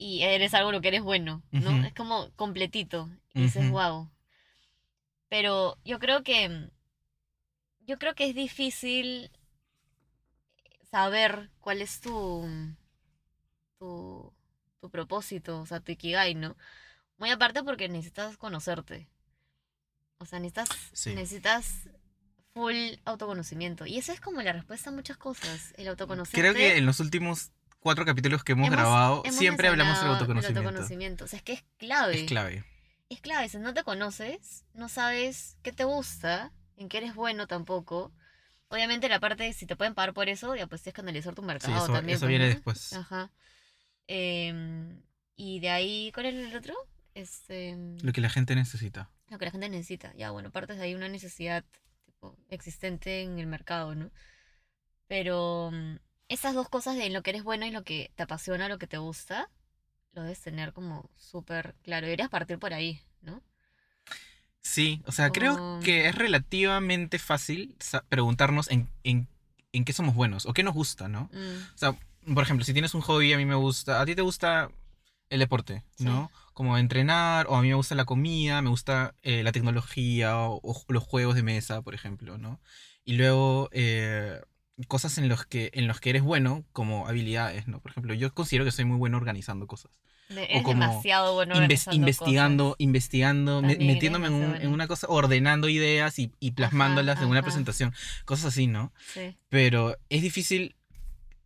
Y 0.01 0.23
eres 0.23 0.55
algo 0.55 0.71
lo 0.71 0.81
que 0.81 0.87
eres 0.87 1.03
bueno, 1.03 1.43
¿no? 1.51 1.77
Ujú. 1.77 1.85
Es 1.85 1.93
como 1.93 2.31
completito, 2.31 3.07
y 3.35 3.43
dices, 3.43 3.65
Ujú. 3.65 3.73
wow. 3.73 4.09
Pero 5.29 5.77
yo 5.85 5.99
creo 5.99 6.23
que. 6.23 6.69
Yo 7.81 7.99
creo 7.99 8.15
que 8.15 8.27
es 8.27 8.33
difícil 8.33 9.29
saber 10.89 11.51
cuál 11.59 11.83
es 11.83 12.01
tu. 12.01 12.49
tu. 13.77 14.33
tu 14.79 14.89
propósito, 14.89 15.59
o 15.61 15.67
sea, 15.67 15.81
tu 15.81 15.91
ikigai, 15.91 16.33
¿no? 16.33 16.57
Muy 17.19 17.29
aparte 17.29 17.63
porque 17.63 17.87
necesitas 17.87 18.37
conocerte. 18.37 19.07
O 20.17 20.25
sea, 20.25 20.39
necesitas. 20.39 20.89
Sí. 20.93 21.13
necesitas 21.13 21.87
full 22.55 22.95
autoconocimiento. 23.05 23.85
Y 23.85 23.99
esa 23.99 24.13
es 24.13 24.19
como 24.19 24.41
la 24.41 24.51
respuesta 24.51 24.89
a 24.89 24.93
muchas 24.93 25.17
cosas. 25.17 25.75
El 25.77 25.89
autoconocerte. 25.89 26.41
Creo 26.41 26.55
que 26.55 26.77
en 26.77 26.87
los 26.87 26.99
últimos 26.99 27.51
cuatro 27.81 28.05
capítulos 28.05 28.43
que 28.45 28.53
hemos, 28.53 28.67
Hemos- 28.67 28.77
grabado 28.79 29.21
hemos 29.25 29.35
siempre 29.37 29.67
hablamos 29.67 29.99
del 29.99 30.07
autoconocimiento. 30.11 30.59
El 30.61 30.65
autoconocimiento. 30.67 31.25
O 31.25 31.27
sea, 31.27 31.37
es 31.37 31.43
que 31.43 31.53
es 31.53 31.63
clave. 31.77 32.21
Es 32.21 32.27
clave. 32.27 32.63
Es 33.09 33.19
clave, 33.19 33.49
si 33.49 33.57
no 33.57 33.73
te 33.73 33.83
conoces, 33.83 34.63
no 34.73 34.87
sabes 34.87 35.57
qué 35.63 35.73
te 35.73 35.83
gusta, 35.83 36.53
en 36.77 36.87
qué 36.87 36.99
eres 36.99 37.13
bueno 37.13 37.45
tampoco. 37.47 38.13
Obviamente 38.69 39.09
la 39.09 39.19
parte 39.19 39.43
de 39.43 39.51
si 39.51 39.65
te 39.65 39.75
pueden 39.75 39.93
pagar 39.95 40.13
por 40.13 40.29
eso, 40.29 40.55
ya 40.55 40.65
pues 40.67 40.81
tienes 40.81 40.95
que 40.95 41.01
analizar 41.01 41.35
tu 41.35 41.41
Sí, 41.41 41.47
mercado 41.47 41.75
eso, 41.83 41.91
también. 41.93 42.15
eso 42.15 42.21
pues, 42.25 42.29
viene 42.29 42.45
¿no? 42.47 42.53
después. 42.53 42.93
Ajá. 42.93 43.29
Em, 44.07 45.01
y 45.35 45.59
de 45.59 45.69
ahí, 45.69 46.11
¿cuál 46.13 46.27
es 46.27 46.35
el 46.35 46.55
otro? 46.55 46.73
Este, 47.13 47.75
Lo 48.01 48.13
que 48.13 48.21
la 48.21 48.29
gente 48.29 48.55
necesita. 48.55 49.09
lo 49.29 49.37
que 49.37 49.45
la 49.45 49.51
gente 49.51 49.67
necesita. 49.69 50.13
Ya, 50.15 50.31
bueno, 50.31 50.49
partes 50.51 50.77
de 50.77 50.83
ahí 50.83 50.95
una 50.95 51.09
necesidad 51.09 51.65
tipo, 52.05 52.37
existente 52.49 53.21
en 53.23 53.39
el 53.39 53.47
mercado, 53.47 53.93
¿no? 53.95 54.11
Pero 55.07 55.71
mm, 55.73 55.95
esas 56.33 56.53
dos 56.55 56.69
cosas 56.69 56.95
de 56.95 57.09
lo 57.09 57.21
que 57.21 57.31
eres 57.31 57.43
bueno 57.43 57.65
y 57.65 57.71
lo 57.71 57.83
que 57.83 58.11
te 58.15 58.23
apasiona, 58.23 58.69
lo 58.69 58.77
que 58.77 58.87
te 58.87 58.97
gusta, 58.97 59.49
lo 60.13 60.23
debes 60.23 60.41
tener 60.41 60.73
como 60.73 61.09
súper 61.17 61.75
claro. 61.83 62.05
Deberías 62.07 62.29
partir 62.29 62.57
por 62.59 62.73
ahí, 62.73 62.99
¿no? 63.21 63.41
Sí, 64.61 65.01
o 65.05 65.11
sea, 65.11 65.31
creo 65.31 65.79
que 65.83 66.07
es 66.07 66.15
relativamente 66.15 67.17
fácil 67.17 67.75
preguntarnos 68.09 68.69
en, 68.69 68.87
en, 69.03 69.27
en 69.73 69.85
qué 69.85 69.93
somos 69.93 70.13
buenos 70.13 70.45
o 70.45 70.53
qué 70.53 70.61
nos 70.63 70.75
gusta, 70.75 71.07
¿no? 71.07 71.29
Mm, 71.33 71.73
O 71.73 71.77
sea, 71.77 71.97
por 72.33 72.43
ejemplo, 72.43 72.63
si 72.63 72.73
tienes 72.73 72.93
un 72.93 73.01
hobby, 73.01 73.33
a 73.33 73.37
mí 73.37 73.45
me 73.45 73.55
gusta, 73.55 73.99
a 73.99 74.05
ti 74.05 74.13
te 74.13 74.21
gusta 74.21 74.69
el 75.29 75.39
deporte, 75.39 75.83
Sí. 75.97 76.03
¿no? 76.05 76.31
Como 76.53 76.77
entrenar, 76.77 77.47
o 77.49 77.55
a 77.55 77.61
mí 77.61 77.69
me 77.69 77.73
gusta 77.75 77.95
la 77.95 78.05
comida, 78.05 78.61
me 78.61 78.69
gusta 78.69 79.15
eh, 79.23 79.41
la 79.43 79.51
tecnología 79.51 80.37
o, 80.37 80.59
o 80.61 80.85
los 80.89 81.03
juegos 81.03 81.35
de 81.35 81.43
mesa, 81.43 81.81
por 81.81 81.95
ejemplo, 81.95 82.37
¿no? 82.37 82.59
Y 83.03 83.13
luego, 83.13 83.69
eh, 83.71 84.41
cosas 84.87 85.17
en 85.17 85.27
los 85.29 85.45
que 85.45 85.69
en 85.73 85.87
los 85.87 85.99
que 85.99 86.09
eres 86.11 86.21
bueno 86.23 86.63
como 86.73 87.07
habilidades, 87.07 87.67
¿no? 87.67 87.79
Por 87.81 87.91
ejemplo, 87.91 88.13
yo 88.13 88.33
considero 88.33 88.65
que 88.65 88.71
soy 88.71 88.85
muy 88.85 88.97
bueno 88.97 89.17
organizando 89.17 89.67
cosas. 89.67 89.91
De- 90.29 90.45
Eres 90.45 90.63
como 90.63 90.79
demasiado 90.81 91.33
bueno 91.33 91.55
Inves- 91.55 91.93
investigando, 91.93 92.63
cosas. 92.69 92.75
investigando, 92.79 93.61
me- 93.61 93.75
metiéndome 93.77 94.27
en, 94.27 94.33
un- 94.33 94.67
una 94.67 94.87
cosa, 94.87 95.07
ordenando 95.09 95.67
ideas 95.67 96.17
y, 96.19 96.31
y 96.39 96.51
plasmándolas 96.51 97.19
en 97.21 97.27
una 97.27 97.39
ajá. 97.39 97.47
presentación, 97.47 97.93
cosas 98.23 98.45
así, 98.53 98.67
¿no? 98.67 98.93
Sí. 99.13 99.35
Pero 99.49 99.97
es 100.09 100.21
difícil 100.21 100.75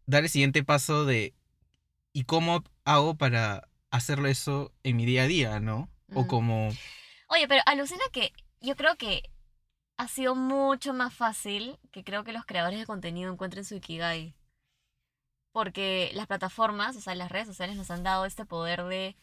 dar 0.05 0.23
el 0.23 0.29
siguiente 0.29 0.63
paso 0.63 1.03
de 1.05 1.33
¿y 2.13 2.25
cómo 2.25 2.63
hago 2.83 3.15
para 3.15 3.67
hacerlo 3.89 4.27
eso 4.27 4.71
en 4.83 4.97
mi 4.97 5.05
día 5.07 5.23
a 5.23 5.27
día, 5.27 5.59
¿no? 5.59 5.89
O 6.13 6.27
como 6.27 6.69
Oye, 7.29 7.47
pero 7.47 7.63
alucina 7.65 8.03
que 8.13 8.31
yo 8.61 8.75
creo 8.75 8.95
que 8.97 9.23
ha 9.97 10.07
sido 10.07 10.35
mucho 10.35 10.93
más 10.93 11.13
fácil 11.13 11.79
que 11.91 12.03
creo 12.03 12.23
que 12.23 12.33
los 12.33 12.45
creadores 12.45 12.79
de 12.79 12.85
contenido 12.85 13.31
encuentren 13.31 13.65
su 13.65 13.75
Ikigai. 13.75 14.35
Porque 15.51 16.11
las 16.13 16.27
plataformas, 16.27 16.97
o 16.97 17.01
sea, 17.01 17.15
las 17.15 17.31
redes 17.31 17.47
sociales 17.47 17.77
nos 17.77 17.89
han 17.89 18.03
dado 18.03 18.25
este 18.25 18.45
poder 18.45 18.83
de 18.83 19.15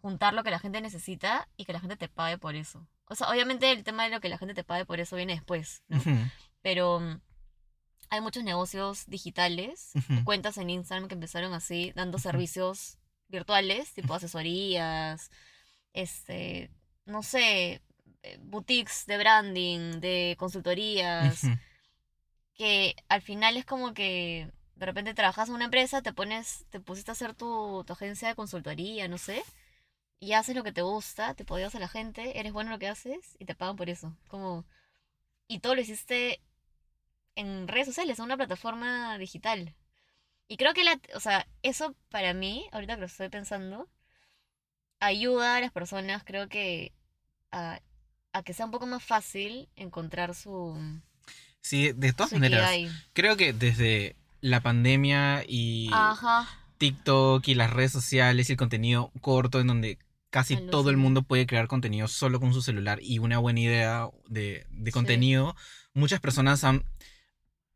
juntar 0.00 0.34
lo 0.34 0.42
que 0.42 0.50
la 0.50 0.58
gente 0.58 0.80
necesita 0.80 1.48
y 1.56 1.64
que 1.64 1.72
la 1.72 1.80
gente 1.80 1.96
te 1.96 2.08
pague 2.08 2.38
por 2.38 2.56
eso. 2.56 2.86
O 3.06 3.14
sea, 3.14 3.30
obviamente 3.30 3.70
el 3.70 3.84
tema 3.84 4.04
de 4.04 4.10
lo 4.10 4.20
que 4.20 4.28
la 4.28 4.38
gente 4.38 4.54
te 4.54 4.64
pague 4.64 4.84
por 4.84 4.98
eso 4.98 5.16
viene 5.16 5.34
después, 5.34 5.82
Pero 6.62 6.98
mm, 6.98 7.20
hay 8.10 8.20
muchos 8.20 8.42
negocios 8.42 9.06
digitales, 9.06 9.92
cuentas 10.24 10.58
en 10.58 10.70
Instagram 10.70 11.08
que 11.08 11.14
empezaron 11.14 11.54
así, 11.54 11.92
dando 11.94 12.18
servicios 12.18 12.98
virtuales, 13.28 13.92
tipo 13.92 14.14
asesorías, 14.14 15.30
este, 15.92 16.70
no 17.04 17.22
sé, 17.22 17.80
boutiques 18.42 19.06
de 19.06 19.18
branding, 19.18 20.00
de 20.00 20.36
consultorías, 20.38 21.42
que 22.54 22.96
al 23.08 23.22
final 23.22 23.56
es 23.56 23.64
como 23.64 23.94
que 23.94 24.50
de 24.76 24.86
repente 24.86 25.14
trabajas 25.14 25.48
en 25.48 25.54
una 25.54 25.66
empresa, 25.66 26.02
te 26.02 26.12
pones, 26.12 26.66
te 26.70 26.80
pusiste 26.80 27.10
a 27.10 27.12
hacer 27.12 27.34
tu, 27.34 27.84
tu 27.86 27.92
agencia 27.92 28.28
de 28.28 28.34
consultoría, 28.34 29.08
no 29.08 29.18
sé, 29.18 29.42
y 30.20 30.32
haces 30.32 30.56
lo 30.56 30.64
que 30.64 30.72
te 30.72 30.82
gusta, 30.82 31.34
te 31.34 31.44
podías 31.44 31.74
a 31.74 31.78
la 31.78 31.88
gente, 31.88 32.38
eres 32.38 32.52
bueno 32.52 32.68
en 32.70 32.74
lo 32.74 32.78
que 32.78 32.88
haces 32.88 33.36
y 33.38 33.44
te 33.44 33.54
pagan 33.54 33.76
por 33.76 33.90
eso. 33.90 34.16
Como, 34.28 34.64
y 35.48 35.60
todo 35.60 35.74
lo 35.74 35.80
hiciste 35.80 36.40
en 37.36 37.68
redes 37.68 37.86
sociales, 37.86 38.18
en 38.18 38.24
una 38.26 38.36
plataforma 38.36 39.18
digital. 39.18 39.74
Y 40.48 40.56
creo 40.56 40.74
que 40.74 40.84
la, 40.84 41.00
o 41.14 41.20
sea, 41.20 41.46
eso 41.62 41.94
para 42.10 42.34
mí, 42.34 42.68
ahorita 42.72 42.94
que 42.94 43.00
lo 43.00 43.06
estoy 43.06 43.28
pensando, 43.28 43.88
ayuda 45.00 45.56
a 45.56 45.60
las 45.60 45.72
personas, 45.72 46.24
creo 46.24 46.48
que, 46.48 46.92
a, 47.52 47.80
a 48.36 48.42
que 48.42 48.52
sea 48.52 48.66
un 48.66 48.72
poco 48.72 48.86
más 48.86 49.02
fácil 49.02 49.68
encontrar 49.76 50.34
su, 50.34 50.76
Sí, 51.60 51.92
de 51.92 52.12
todas 52.12 52.32
maneras, 52.32 52.70
creo 53.12 53.36
que 53.36 53.52
desde 53.52 54.14
la 54.40 54.60
pandemia 54.60 55.42
y 55.48 55.88
Ajá. 55.92 56.46
TikTok 56.78 57.48
y 57.48 57.54
las 57.54 57.72
redes 57.72 57.90
sociales 57.90 58.48
y 58.48 58.52
el 58.52 58.58
contenido 58.58 59.10
corto 59.20 59.58
en 59.60 59.66
donde 59.66 59.98
casi 60.30 60.56
todo 60.58 60.90
el 60.90 60.96
mundo 60.96 61.22
puede 61.22 61.46
crear 61.46 61.66
contenido 61.66 62.06
solo 62.08 62.38
con 62.38 62.52
su 62.52 62.62
celular 62.62 62.98
y 63.02 63.18
una 63.18 63.38
buena 63.38 63.60
idea 63.60 64.08
de, 64.28 64.66
de 64.70 64.90
Sí. 64.90 64.92
contenido, 64.92 65.56
muchas 65.94 66.20
personas 66.20 66.62
han, 66.62 66.84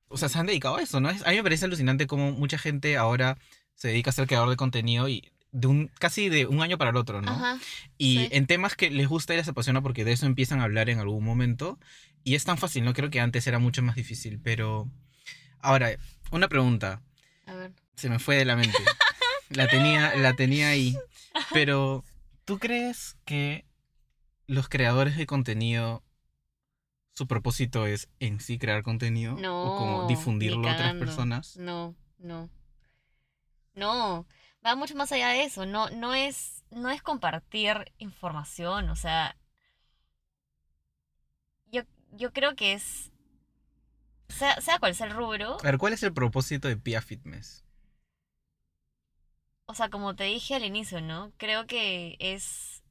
o 0.08 0.18
sea, 0.18 0.28
se 0.28 0.38
han 0.38 0.46
dedicado 0.46 0.76
a 0.76 0.82
eso, 0.82 1.00
¿no? 1.00 1.08
A 1.08 1.12
mí 1.12 1.36
me 1.36 1.42
parece 1.42 1.64
alucinante 1.64 2.06
cómo 2.06 2.32
mucha 2.32 2.58
gente 2.58 2.96
ahora 2.96 3.38
se 3.74 3.88
dedica 3.88 4.10
a 4.10 4.12
ser 4.12 4.26
creador 4.26 4.50
de 4.50 4.56
contenido 4.56 5.08
y 5.08 5.32
de 5.52 5.66
un, 5.66 5.90
casi 5.98 6.28
de 6.28 6.46
un 6.46 6.62
año 6.62 6.78
para 6.78 6.90
el 6.90 6.96
otro, 6.96 7.22
¿no? 7.22 7.30
Ajá. 7.30 7.58
Y 7.98 8.18
sí. 8.18 8.28
en 8.32 8.46
temas 8.46 8.76
que 8.76 8.90
les 8.90 9.08
gusta 9.08 9.34
y 9.34 9.36
les 9.36 9.48
apasiona 9.48 9.82
porque 9.82 10.04
de 10.04 10.12
eso 10.12 10.26
empiezan 10.26 10.60
a 10.60 10.64
hablar 10.64 10.90
en 10.90 10.98
algún 10.98 11.24
momento. 11.24 11.78
Y 12.22 12.34
es 12.34 12.44
tan 12.44 12.58
fácil, 12.58 12.84
¿no? 12.84 12.92
Creo 12.92 13.10
que 13.10 13.20
antes 13.20 13.46
era 13.46 13.58
mucho 13.58 13.82
más 13.82 13.96
difícil, 13.96 14.40
pero... 14.42 14.88
Ahora, 15.58 15.90
una 16.30 16.48
pregunta. 16.48 17.02
A 17.46 17.54
ver. 17.54 17.72
Se 17.96 18.08
me 18.08 18.18
fue 18.18 18.36
de 18.36 18.44
la 18.44 18.56
mente. 18.56 18.78
La 19.50 19.66
tenía, 19.66 20.14
la 20.14 20.34
tenía 20.34 20.68
ahí. 20.68 20.96
Pero, 21.52 22.04
¿tú 22.44 22.60
crees 22.60 23.16
que 23.24 23.66
los 24.46 24.68
creadores 24.68 25.16
de 25.16 25.26
contenido, 25.26 26.04
su 27.14 27.26
propósito 27.26 27.84
es 27.84 28.08
en 28.20 28.38
sí 28.38 28.58
crear 28.58 28.84
contenido? 28.84 29.34
¿O 29.34 29.76
como 29.76 30.02
No, 30.02 30.06
difundirlo 30.06 30.68
a 30.68 30.74
otras 30.74 30.94
personas? 30.94 31.56
No, 31.56 31.96
no. 32.18 32.48
No, 33.74 34.24
va 34.64 34.76
mucho 34.76 34.94
más 34.96 35.12
allá 35.12 35.28
de 35.28 35.44
eso. 35.44 35.66
No, 35.66 35.90
no 35.90 36.14
es, 36.14 36.64
no 36.70 36.90
es 36.90 37.02
compartir 37.02 37.92
información. 37.98 38.90
O 38.90 38.96
sea, 38.96 39.36
yo, 41.66 41.82
yo 42.12 42.32
creo 42.32 42.54
que 42.54 42.72
es, 42.74 43.12
sea, 44.28 44.60
sea 44.60 44.78
cual 44.78 44.94
sea 44.94 45.06
el 45.06 45.14
rubro, 45.14 45.58
A 45.60 45.62
ver, 45.62 45.78
¿cuál 45.78 45.92
es 45.92 46.02
el 46.02 46.12
propósito 46.12 46.68
de 46.68 46.76
Pia 46.76 47.02
Fitness? 47.02 47.64
o 49.70 49.74
sea, 49.74 49.88
como 49.88 50.16
te 50.16 50.24
dije 50.24 50.56
al 50.56 50.64
inicio, 50.64 51.00
¿no? 51.00 51.32
Creo 51.36 51.66
que 51.66 52.16
es, 52.18 52.82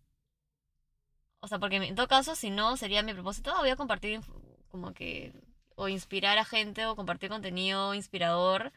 o 1.41 1.47
sea, 1.47 1.59
porque 1.59 1.75
en 1.77 1.95
todo 1.95 2.07
caso, 2.07 2.35
si 2.35 2.49
no, 2.51 2.77
sería 2.77 3.03
mi 3.03 3.13
propósito, 3.13 3.51
ah, 3.51 3.59
voy 3.59 3.69
a 3.69 3.75
compartir 3.75 4.21
como 4.69 4.93
que, 4.93 5.33
o 5.75 5.89
inspirar 5.89 6.37
a 6.37 6.45
gente, 6.45 6.85
o 6.85 6.95
compartir 6.95 7.29
contenido 7.29 7.93
inspirador 7.93 8.71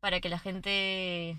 para 0.00 0.20
que 0.20 0.28
la 0.28 0.38
gente 0.40 1.38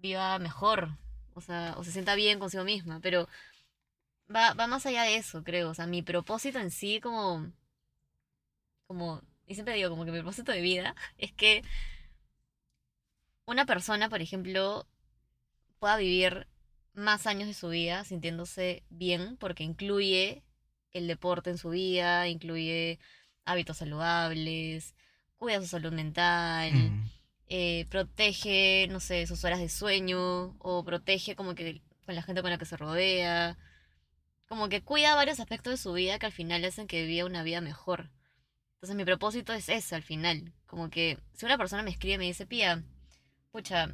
viva 0.00 0.38
mejor, 0.38 0.90
o 1.34 1.40
sea, 1.40 1.74
o 1.78 1.84
se 1.84 1.92
sienta 1.92 2.14
bien 2.14 2.38
consigo 2.38 2.64
misma, 2.64 3.00
pero 3.00 3.28
va, 4.34 4.54
va 4.54 4.66
más 4.66 4.86
allá 4.86 5.02
de 5.02 5.16
eso, 5.16 5.42
creo, 5.44 5.70
o 5.70 5.74
sea, 5.74 5.86
mi 5.86 6.02
propósito 6.02 6.58
en 6.58 6.70
sí 6.70 7.00
como, 7.00 7.50
como, 8.86 9.22
y 9.46 9.54
siempre 9.54 9.74
digo, 9.74 9.90
como 9.90 10.04
que 10.04 10.12
mi 10.12 10.18
propósito 10.18 10.52
de 10.52 10.60
vida 10.60 10.94
es 11.18 11.32
que 11.32 11.62
una 13.46 13.66
persona, 13.66 14.08
por 14.08 14.20
ejemplo, 14.20 14.86
pueda 15.78 15.96
vivir 15.96 16.46
más 16.94 17.26
años 17.26 17.48
de 17.48 17.54
su 17.54 17.68
vida 17.68 18.04
sintiéndose 18.04 18.82
bien 18.90 19.36
porque 19.38 19.64
incluye 19.64 20.42
el 20.92 21.06
deporte 21.06 21.50
en 21.50 21.58
su 21.58 21.70
vida, 21.70 22.28
incluye 22.28 22.98
hábitos 23.44 23.78
saludables, 23.78 24.94
cuida 25.36 25.60
su 25.60 25.68
salud 25.68 25.92
mental, 25.92 26.72
Mm, 26.72 27.10
eh, 27.48 27.86
protege, 27.90 28.88
no 28.90 29.00
sé, 29.00 29.26
sus 29.26 29.44
horas 29.44 29.60
de 29.60 29.68
sueño 29.68 30.56
o 30.58 30.84
protege 30.84 31.36
como 31.36 31.54
que 31.54 31.82
con 32.04 32.14
la 32.14 32.22
gente 32.22 32.42
con 32.42 32.50
la 32.50 32.58
que 32.58 32.64
se 32.64 32.76
rodea. 32.76 33.58
Como 34.48 34.68
que 34.68 34.82
cuida 34.82 35.14
varios 35.14 35.40
aspectos 35.40 35.72
de 35.72 35.76
su 35.76 35.92
vida 35.92 36.18
que 36.18 36.26
al 36.26 36.32
final 36.32 36.64
hacen 36.64 36.86
que 36.86 37.04
viva 37.06 37.26
una 37.26 37.42
vida 37.42 37.60
mejor. 37.60 38.10
Entonces 38.74 38.96
mi 38.96 39.04
propósito 39.04 39.52
es 39.52 39.68
ese 39.68 39.94
al 39.94 40.02
final. 40.02 40.52
Como 40.66 40.90
que 40.90 41.18
si 41.34 41.46
una 41.46 41.58
persona 41.58 41.82
me 41.82 41.90
escribe 41.90 42.14
y 42.14 42.18
me 42.18 42.24
dice, 42.24 42.46
Pía, 42.46 42.84
pucha, 43.50 43.90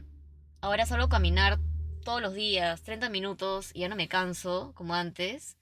ahora 0.60 0.86
salgo 0.86 1.06
a 1.06 1.08
caminar 1.08 1.58
todos 2.04 2.20
los 2.22 2.34
días, 2.34 2.82
30 2.82 3.08
minutos, 3.08 3.70
y 3.74 3.80
ya 3.80 3.88
no 3.88 3.96
me 3.96 4.08
canso 4.08 4.72
como 4.74 4.94
antes. 4.94 5.56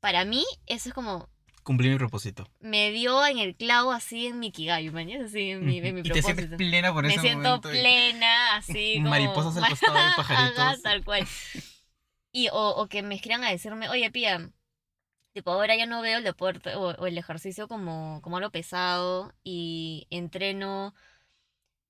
Para 0.00 0.24
mí, 0.24 0.44
eso 0.66 0.88
es 0.90 0.94
como, 0.94 1.30
Cumplí 1.62 1.90
mi 1.90 1.96
propósito. 1.96 2.48
me 2.60 2.90
dio 2.90 3.24
en 3.26 3.38
el 3.38 3.54
clavo 3.54 3.92
así 3.92 4.26
en 4.26 4.40
mi 4.40 4.50
kigai, 4.50 4.90
¿mañas? 4.90 5.26
Así 5.26 5.50
en 5.50 5.64
mi, 5.64 5.78
en 5.78 5.94
mi 5.94 6.00
y 6.04 6.10
te 6.10 6.20
sientes 6.22 6.46
propósito. 6.46 6.56
plena 6.56 6.92
por 6.92 7.04
Me 7.04 7.10
ese 7.12 7.20
siento 7.20 7.48
momento. 7.48 7.68
y- 7.72 7.78
plena, 7.80 8.56
así 8.56 8.94
como... 8.98 9.10
Mariposas 9.10 9.56
al 9.56 9.68
costado 9.70 9.94
de 9.94 10.00
Ajá, 10.00 10.16
pajaritos. 10.16 10.82
tal 10.82 11.04
cual. 11.04 11.26
Y, 12.32 12.48
o, 12.48 12.70
o 12.76 12.88
que 12.88 13.02
me 13.02 13.14
escriban 13.14 13.44
a 13.44 13.50
decirme, 13.50 13.88
oye, 13.90 14.10
Pía, 14.10 14.50
tipo, 15.34 15.52
ahora 15.52 15.76
ya 15.76 15.86
no 15.86 16.00
veo 16.02 16.18
el 16.18 16.24
deporte 16.24 16.74
o, 16.74 16.90
o 16.96 17.06
el 17.06 17.16
ejercicio 17.18 17.68
como, 17.68 18.20
como 18.22 18.38
algo 18.38 18.50
pesado 18.50 19.32
y 19.44 20.06
entreno, 20.10 20.94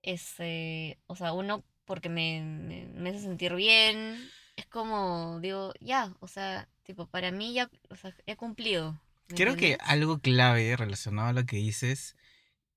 este, 0.03 0.99
o 1.07 1.17
sea, 1.17 1.33
uno 1.33 1.65
porque 1.85 2.09
me, 2.09 2.41
me, 2.43 2.87
me 2.87 3.11
hace 3.11 3.21
sentir 3.21 3.55
bien. 3.55 4.19
Es 4.57 4.67
como, 4.67 5.39
digo, 5.41 5.73
ya, 5.81 6.13
o 6.21 6.29
sea, 6.29 6.69
tipo, 6.83 7.07
para 7.07 7.31
mí 7.31 7.55
ya, 7.55 7.71
o 7.89 7.97
sea, 7.97 8.15
he 8.27 8.37
cumplido. 8.37 9.01
¿Me 9.33 9.37
Creo 9.37 9.57
que 9.57 9.77
algo 9.81 10.19
clave 10.21 10.77
relacionado 10.77 11.29
a 11.29 11.33
lo 11.33 11.45
que 11.47 11.57
dices, 11.57 12.17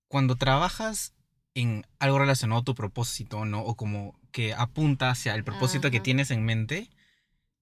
cuando 0.07 0.35
trabajas 0.35 1.13
en 1.53 1.85
algo 1.99 2.19
relacionado 2.19 2.61
a 2.61 2.63
tu 2.65 2.75
propósito, 2.75 3.45
¿no? 3.45 3.61
O 3.61 3.75
como 3.75 4.19
que 4.31 4.53
apunta 4.53 5.09
hacia 5.09 5.33
el 5.35 5.43
propósito 5.43 5.89
que 5.91 5.99
tienes 6.03 6.31
en 6.31 6.43
mente, 6.43 6.89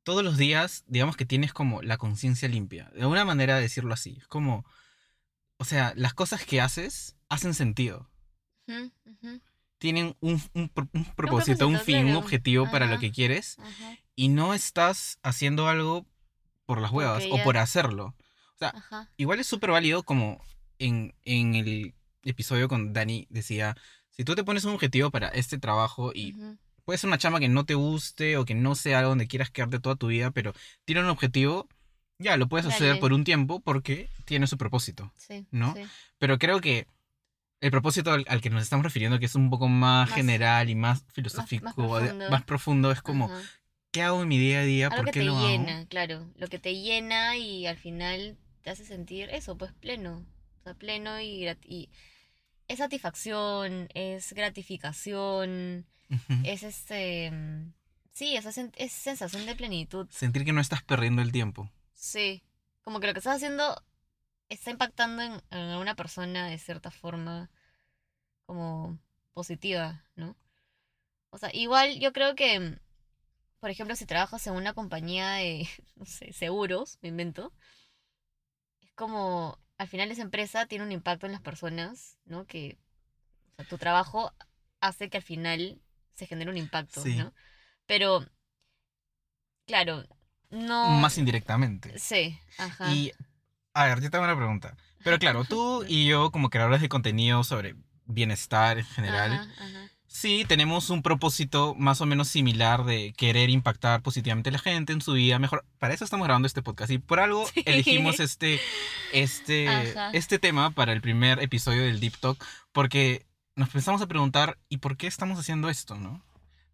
todos 0.03 0.23
los 0.23 0.37
días, 0.37 0.83
digamos 0.87 1.15
que 1.15 1.25
tienes 1.25 1.53
como 1.53 1.81
la 1.81 1.97
conciencia 1.97 2.47
limpia. 2.49 2.89
De 2.95 3.01
alguna 3.01 3.23
manera 3.25 3.57
decirlo 3.59 3.93
así. 3.93 4.17
Es 4.19 4.27
como, 4.27 4.65
o 5.57 5.65
sea, 5.65 5.93
las 5.95 6.13
cosas 6.13 6.43
que 6.45 6.59
haces 6.59 7.15
hacen 7.29 7.53
sentido. 7.53 8.09
Tienen 9.77 10.15
un, 10.21 10.41
un 10.53 10.69
pro- 10.69 10.89
un 10.93 11.05
propósito, 11.15 11.67
un 11.67 11.79
fin, 11.85 11.95
un 11.97 12.15
objetivo 12.17 12.65
para 12.71 12.85
lo 12.87 12.99
que 12.99 13.11
quieres. 13.11 13.57
ajá, 13.59 13.97
Y 14.15 14.29
no 14.29 14.53
estás 14.53 15.19
haciendo 15.23 15.67
algo 15.67 16.05
por 16.65 16.79
las 16.81 16.91
huevas 16.91 17.23
o 17.31 17.43
por 17.43 17.57
hacerlo. 17.57 18.15
O 18.69 18.71
sea, 18.71 18.79
ajá. 18.79 19.09
igual 19.17 19.39
es 19.39 19.47
súper 19.47 19.71
válido 19.71 20.03
como 20.03 20.41
en, 20.79 21.13
en 21.23 21.55
el 21.55 21.93
episodio 22.23 22.67
con 22.67 22.93
Dani 22.93 23.27
decía, 23.29 23.75
si 24.09 24.23
tú 24.23 24.35
te 24.35 24.43
pones 24.43 24.63
un 24.65 24.73
objetivo 24.73 25.11
para 25.11 25.27
este 25.29 25.57
trabajo 25.57 26.11
y 26.13 26.33
ujú, 26.33 26.57
puede 26.85 26.97
ser 26.97 27.07
una 27.09 27.17
chamba 27.17 27.39
que 27.39 27.49
no 27.49 27.65
te 27.65 27.73
guste 27.75 28.37
o 28.37 28.45
que 28.45 28.55
no 28.55 28.75
sea 28.75 28.99
algo 28.99 29.09
donde 29.09 29.27
quieras 29.27 29.49
quedarte 29.51 29.79
toda 29.79 29.95
tu 29.95 30.07
vida, 30.07 30.31
pero 30.31 30.53
tiene 30.85 31.01
un 31.01 31.07
objetivo, 31.09 31.67
ya 32.19 32.37
lo 32.37 32.47
puedes 32.47 32.65
hacer 32.67 32.99
por 32.99 33.13
un 33.13 33.23
tiempo 33.23 33.59
porque 33.59 34.09
tiene 34.25 34.47
su 34.47 34.57
propósito. 34.57 35.11
Sí, 35.17 35.45
¿no? 35.51 35.73
sí. 35.73 35.81
Pero 36.19 36.37
creo 36.39 36.61
que 36.61 36.87
el 37.61 37.71
propósito 37.71 38.11
al, 38.11 38.25
al 38.27 38.41
que 38.41 38.49
nos 38.49 38.61
estamos 38.61 38.83
refiriendo, 38.83 39.19
que 39.19 39.25
es 39.25 39.35
un 39.35 39.49
poco 39.49 39.67
más, 39.67 40.09
Más- 40.09 40.15
general 40.15 40.69
y 40.69 40.75
más 40.75 41.03
filosófico, 41.13 41.65
más 41.65 41.73
profundo. 41.75 42.29
más 42.29 42.43
profundo, 42.43 42.91
es 42.91 43.01
como. 43.01 43.31
¿qué 43.91 44.01
hago 44.01 44.23
en 44.23 44.27
mi 44.27 44.37
día 44.39 44.59
a 44.61 44.63
día? 44.63 44.87
Algo 44.87 44.97
¿Por 44.97 45.05
que 45.05 45.11
qué 45.11 45.19
te 45.19 45.25
lo 45.25 45.37
hago? 45.37 45.47
llena, 45.49 45.85
claro. 45.85 46.27
Lo 46.35 46.47
que 46.47 46.57
te 46.59 46.73
llena 46.81 47.37
y 47.37 47.67
al 47.67 47.77
final 47.77 48.37
te 48.63 48.71
hace 48.71 48.85
sentir 48.85 49.29
eso, 49.29 49.57
pues 49.57 49.71
pleno. 49.73 50.25
O 50.59 50.63
sea, 50.63 50.73
pleno 50.73 51.19
y, 51.21 51.47
es 52.67 52.77
satisfacción, 52.77 53.89
es 53.93 54.33
gratificación, 54.33 55.85
es 56.43 56.63
este... 56.63 57.31
Sí, 58.13 58.35
esa 58.35 58.49
es 58.75 58.91
sensación 58.91 59.45
de 59.45 59.55
plenitud. 59.55 60.07
Sentir 60.09 60.45
que 60.45 60.53
no 60.53 60.61
estás 60.61 60.83
perdiendo 60.83 61.21
el 61.21 61.31
tiempo. 61.31 61.69
Sí. 61.93 62.43
Como 62.83 62.99
que 62.99 63.07
lo 63.07 63.13
que 63.13 63.19
estás 63.19 63.37
haciendo 63.37 63.83
está 64.49 64.71
impactando 64.71 65.23
en, 65.23 65.33
en 65.49 65.57
alguna 65.57 65.95
persona 65.95 66.47
de 66.47 66.59
cierta 66.59 66.91
forma 66.91 67.49
como 68.45 68.99
positiva, 69.33 70.05
¿no? 70.15 70.37
O 71.31 71.37
sea, 71.37 71.49
igual 71.53 71.99
yo 71.99 72.13
creo 72.13 72.35
que, 72.35 72.77
por 73.59 73.71
ejemplo, 73.71 73.95
si 73.95 74.05
trabajas 74.05 74.45
en 74.45 74.53
una 74.53 74.73
compañía 74.73 75.31
de, 75.31 75.67
no 75.95 76.05
sé, 76.05 76.31
seguros, 76.31 76.99
me 77.01 77.09
invento, 77.09 77.51
como, 78.95 79.57
al 79.77 79.87
final 79.87 80.11
esa 80.11 80.21
empresa 80.21 80.65
tiene 80.65 80.85
un 80.85 80.91
impacto 80.91 81.25
en 81.25 81.31
las 81.31 81.41
personas, 81.41 82.17
¿no? 82.25 82.45
Que, 82.45 82.77
o 83.53 83.55
sea, 83.57 83.65
tu 83.65 83.77
trabajo 83.77 84.33
hace 84.81 85.09
que 85.09 85.17
al 85.17 85.23
final 85.23 85.81
se 86.15 86.27
genere 86.27 86.51
un 86.51 86.57
impacto, 86.57 87.01
Sí. 87.01 87.15
¿no? 87.17 87.33
Pero, 87.85 88.25
claro, 89.65 90.03
no... 90.49 90.89
Más 90.99 91.17
indirectamente. 91.17 91.97
Sí, 91.99 92.39
ajá. 92.57 92.91
Y, 92.91 93.11
a 93.73 93.85
ver, 93.85 94.01
yo 94.01 94.09
tengo 94.09 94.23
una 94.23 94.35
pregunta. 94.35 94.77
Pero 95.03 95.19
claro, 95.19 95.43
tú 95.45 95.83
y 95.87 96.07
yo, 96.07 96.31
como 96.31 96.49
creadores 96.49 96.81
de 96.81 96.89
contenido 96.89 97.43
sobre 97.43 97.75
bienestar 98.05 98.77
en 98.79 98.85
general, 98.85 99.33
Ajá, 99.33 99.51
ajá. 99.59 99.89
Sí 100.13 100.45
tenemos 100.47 100.91
un 100.91 101.01
propósito 101.01 101.73
más 101.75 101.99
o 101.99 102.05
menos 102.05 102.27
similar 102.27 102.85
de 102.85 103.13
querer 103.17 103.49
impactar 103.49 104.03
positivamente 104.03 104.49
a 104.49 104.53
la 104.53 104.59
gente 104.59 104.93
en 104.93 105.01
su 105.01 105.13
vida 105.13 105.39
mejor. 105.39 105.65
Para 105.79 105.95
eso 105.95 106.03
estamos 106.05 106.25
grabando 106.25 106.45
este 106.45 106.61
podcast 106.61 106.91
y 106.91 106.99
por 106.99 107.19
algo 107.19 107.47
Sí. 107.53 107.63
elegimos 107.65 108.19
este, 108.19 108.59
este, 109.11 109.67
Ajá. 109.67 110.11
este 110.13 110.37
tema 110.37 110.69
para 110.69 110.93
el 110.93 111.01
primer 111.01 111.41
episodio 111.41 111.81
del 111.81 111.99
Deep 111.99 112.17
Talk 112.19 112.45
porque 112.71 113.25
nos 113.55 113.69
pensamos 113.69 114.01
a 114.03 114.07
preguntar 114.07 114.59
¿y 114.69 114.77
por 114.77 114.97
qué 114.97 115.07
estamos 115.07 115.39
haciendo 115.39 115.67
esto, 115.69 115.95
no? 115.95 116.23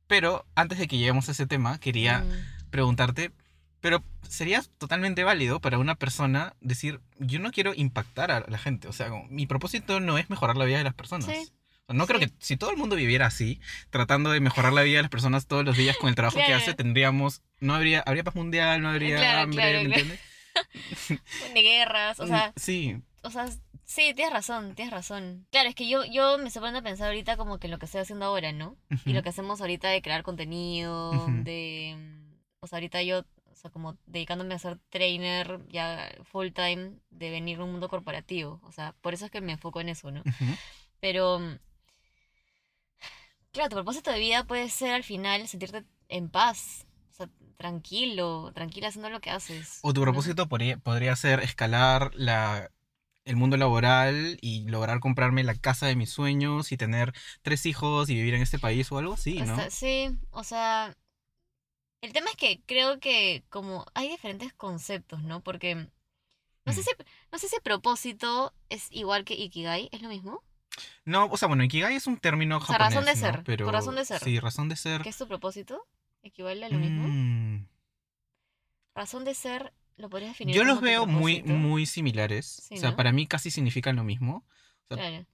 Pero 0.07 0.45
antes 0.55 0.77
de 0.77 0.87
que 0.87 0.97
lleguemos 0.97 1.29
a 1.29 1.31
ese 1.31 1.47
tema, 1.47 1.79
quería 1.79 2.19
Mm, 2.19 2.69
preguntarte, 2.71 3.31
pero 3.79 4.03
sería 4.27 4.61
totalmente 4.79 5.23
válido 5.23 5.61
para 5.61 5.77
una 5.79 5.95
persona 5.95 6.55
decir, 6.59 6.99
yo 7.19 7.39
no 7.39 7.51
quiero 7.51 7.73
impactar 7.73 8.31
a 8.31 8.41
la 8.49 8.57
gente, 8.57 8.89
o 8.89 8.93
sea, 8.93 9.09
mi 9.29 9.47
propósito 9.47 10.01
no 10.01 10.17
es 10.17 10.29
mejorar 10.29 10.57
la 10.57 10.65
vida 10.65 10.79
de 10.79 10.83
las 10.83 10.93
personas. 10.93 11.27
Sí. 11.27 11.51
No 11.93 12.07
creo 12.07 12.19
Sí. 12.19 12.27
que 12.27 12.33
si 12.39 12.57
todo 12.57 12.71
el 12.71 12.77
mundo 12.77 12.95
viviera 12.95 13.25
así, 13.27 13.59
tratando 13.89 14.31
de 14.31 14.39
mejorar 14.39 14.73
la 14.73 14.83
vida 14.83 14.97
de 14.97 15.03
las 15.03 15.11
personas 15.11 15.47
todos 15.47 15.65
los 15.65 15.75
días 15.77 15.97
con 15.97 16.09
el 16.09 16.15
trabajo 16.15 16.37
que 16.45 16.53
hace, 16.53 16.73
tendríamos, 16.73 17.41
no 17.59 17.73
habría, 17.75 18.01
habría 18.05 18.23
paz 18.23 18.35
mundial, 18.35 18.81
no 18.81 18.89
habría 18.89 19.17
Claro, 19.17 19.39
hambre, 19.41 19.57
claro, 19.63 19.77
¿me 19.79 19.85
entiendes? 19.85 20.19
De 21.53 21.61
guerras, 21.61 22.19
o 22.19 22.27
sea, 22.27 22.53
sí, 22.55 22.97
o 23.21 23.31
sea, 23.31 23.47
sí, 23.85 24.13
tienes 24.15 24.31
razón, 24.33 24.75
tienes 24.75 24.93
razón. 24.93 25.45
Claro, 25.51 25.69
es 25.69 25.75
que 25.75 25.87
yo, 25.89 26.03
yo 26.05 26.37
me 26.37 26.47
estoy 26.47 26.61
poniendo 26.61 26.79
a 26.79 26.83
pensar 26.83 27.07
ahorita 27.07 27.37
como 27.37 27.59
que 27.59 27.67
lo 27.67 27.79
que 27.79 27.85
estoy 27.85 28.01
haciendo 28.01 28.25
ahora, 28.25 28.51
¿no? 28.51 28.75
Y 29.05 29.13
lo 29.13 29.21
que 29.23 29.29
hacemos 29.29 29.61
ahorita 29.61 29.89
de 29.89 30.01
crear 30.01 30.23
contenido, 30.23 31.27
de... 31.43 31.97
O 32.61 32.67
sea, 32.67 32.77
ahorita 32.77 33.01
yo, 33.03 33.19
o 33.45 33.55
sea, 33.55 33.71
como 33.71 33.97
dedicándome 34.05 34.53
a 34.55 34.59
ser 34.59 34.79
trainer 34.89 35.59
ya 35.69 36.09
full 36.23 36.49
time, 36.51 36.93
de 37.09 37.29
venir 37.29 37.59
a 37.59 37.63
un 37.63 37.71
mundo 37.71 37.87
corporativo. 37.89 38.59
O 38.63 38.71
sea, 38.71 38.93
por 39.01 39.13
eso 39.13 39.25
es 39.25 39.31
que 39.31 39.41
me 39.41 39.53
enfoco 39.53 39.79
en 39.81 39.89
eso, 39.89 40.11
¿no? 40.11 40.23
Pero, 40.99 41.39
claro, 43.59 43.69
tu 43.69 43.75
propósito 43.75 44.11
de 44.11 44.19
vida 44.19 44.45
puede 44.45 44.69
ser 44.69 44.93
al 44.93 45.03
final 45.03 45.45
sentirte 45.47 45.83
en 46.07 46.29
paz, 46.29 46.85
o 47.11 47.13
sea, 47.13 47.29
tranquilo, 47.57 48.51
tranquila 48.53 48.87
haciendo 48.87 49.09
lo 49.09 49.19
que 49.19 49.31
haces. 49.31 49.79
O 49.83 49.93
tu 49.93 49.99
¿no? 49.99 50.05
propósito 50.05 50.47
podría, 50.47 50.77
podría 50.77 51.13
ser 51.17 51.41
escalar 51.41 52.11
la, 52.15 52.71
el 53.25 53.35
mundo 53.35 53.57
laboral 53.57 54.37
y 54.41 54.63
lograr 54.69 55.01
comprarme 55.01 55.43
la 55.43 55.55
casa 55.55 55.87
de 55.87 55.97
mis 55.97 56.09
sueños 56.09 56.71
y 56.71 56.77
tener 56.77 57.13
tres 57.41 57.65
hijos 57.65 58.09
y 58.09 58.15
vivir 58.15 58.33
en 58.33 58.41
este 58.41 58.59
país 58.59 58.89
o 58.93 58.97
algo 58.97 59.13
así, 59.13 59.41
O 59.41 59.45
¿no? 59.45 59.55
sea, 59.55 59.69
sí, 59.69 60.09
o 60.31 60.43
sea, 60.45 60.95
el 62.01 62.13
tema 62.13 62.29
es 62.29 62.37
que 62.37 62.61
creo 62.65 62.99
que 62.99 63.43
como 63.49 63.85
hay 63.93 64.09
diferentes 64.09 64.53
conceptos, 64.53 65.21
¿no? 65.23 65.41
Porque 65.41 65.75
no 65.75 66.73
sé 66.73 66.81
Mm. 66.81 66.83
si, 66.83 66.91
no 67.31 67.39
sé 67.39 67.49
si 67.49 67.59
propósito 67.61 68.53
es 68.69 68.87
igual 68.91 69.25
que 69.25 69.35
Ikigai, 69.35 69.89
¿es 69.91 70.01
lo 70.01 70.09
mismo? 70.09 70.43
No, 71.05 71.25
o 71.27 71.37
sea, 71.37 71.47
bueno, 71.47 71.63
Ikigai 71.63 71.95
es 71.95 72.07
un 72.07 72.17
término 72.17 72.59
sea, 72.59 72.77
japonés, 72.77 72.93
razón 72.93 73.05
de 73.05 73.13
¿no? 73.15 73.19
ser, 73.19 73.43
Pero, 73.43 73.71
razón 73.71 73.95
de 73.95 74.05
ser. 74.05 74.19
Sí, 74.21 74.39
razón 74.39 74.69
de 74.69 74.75
ser. 74.75 75.01
¿Qué 75.01 75.09
es 75.09 75.17
tu 75.17 75.27
propósito? 75.27 75.85
¿Equivale 76.23 76.65
a 76.65 76.69
lo 76.69 76.77
mismo? 76.79 77.07
Mm, 77.07 77.67
Razón 78.95 79.23
de 79.23 79.33
ser, 79.33 79.71
¿lo 79.97 80.09
podrías 80.09 80.31
definir 80.31 80.55
Yo 80.55 80.63
los 80.63 80.75
como 80.79 80.87
veo 80.87 81.05
muy, 81.05 81.41
muy 81.43 81.85
similares. 81.85 82.45
Sí, 82.67 82.75
o 82.75 82.77
sea, 82.77 82.89
¿no? 82.91 82.95
para 82.97 83.11
mí 83.11 83.27
casi 83.27 83.49
significan 83.51 83.95
lo 83.95 84.03
mismo. 84.03 84.43
O 84.89 84.95
sea, 84.95 84.97
Claro. 84.97 85.25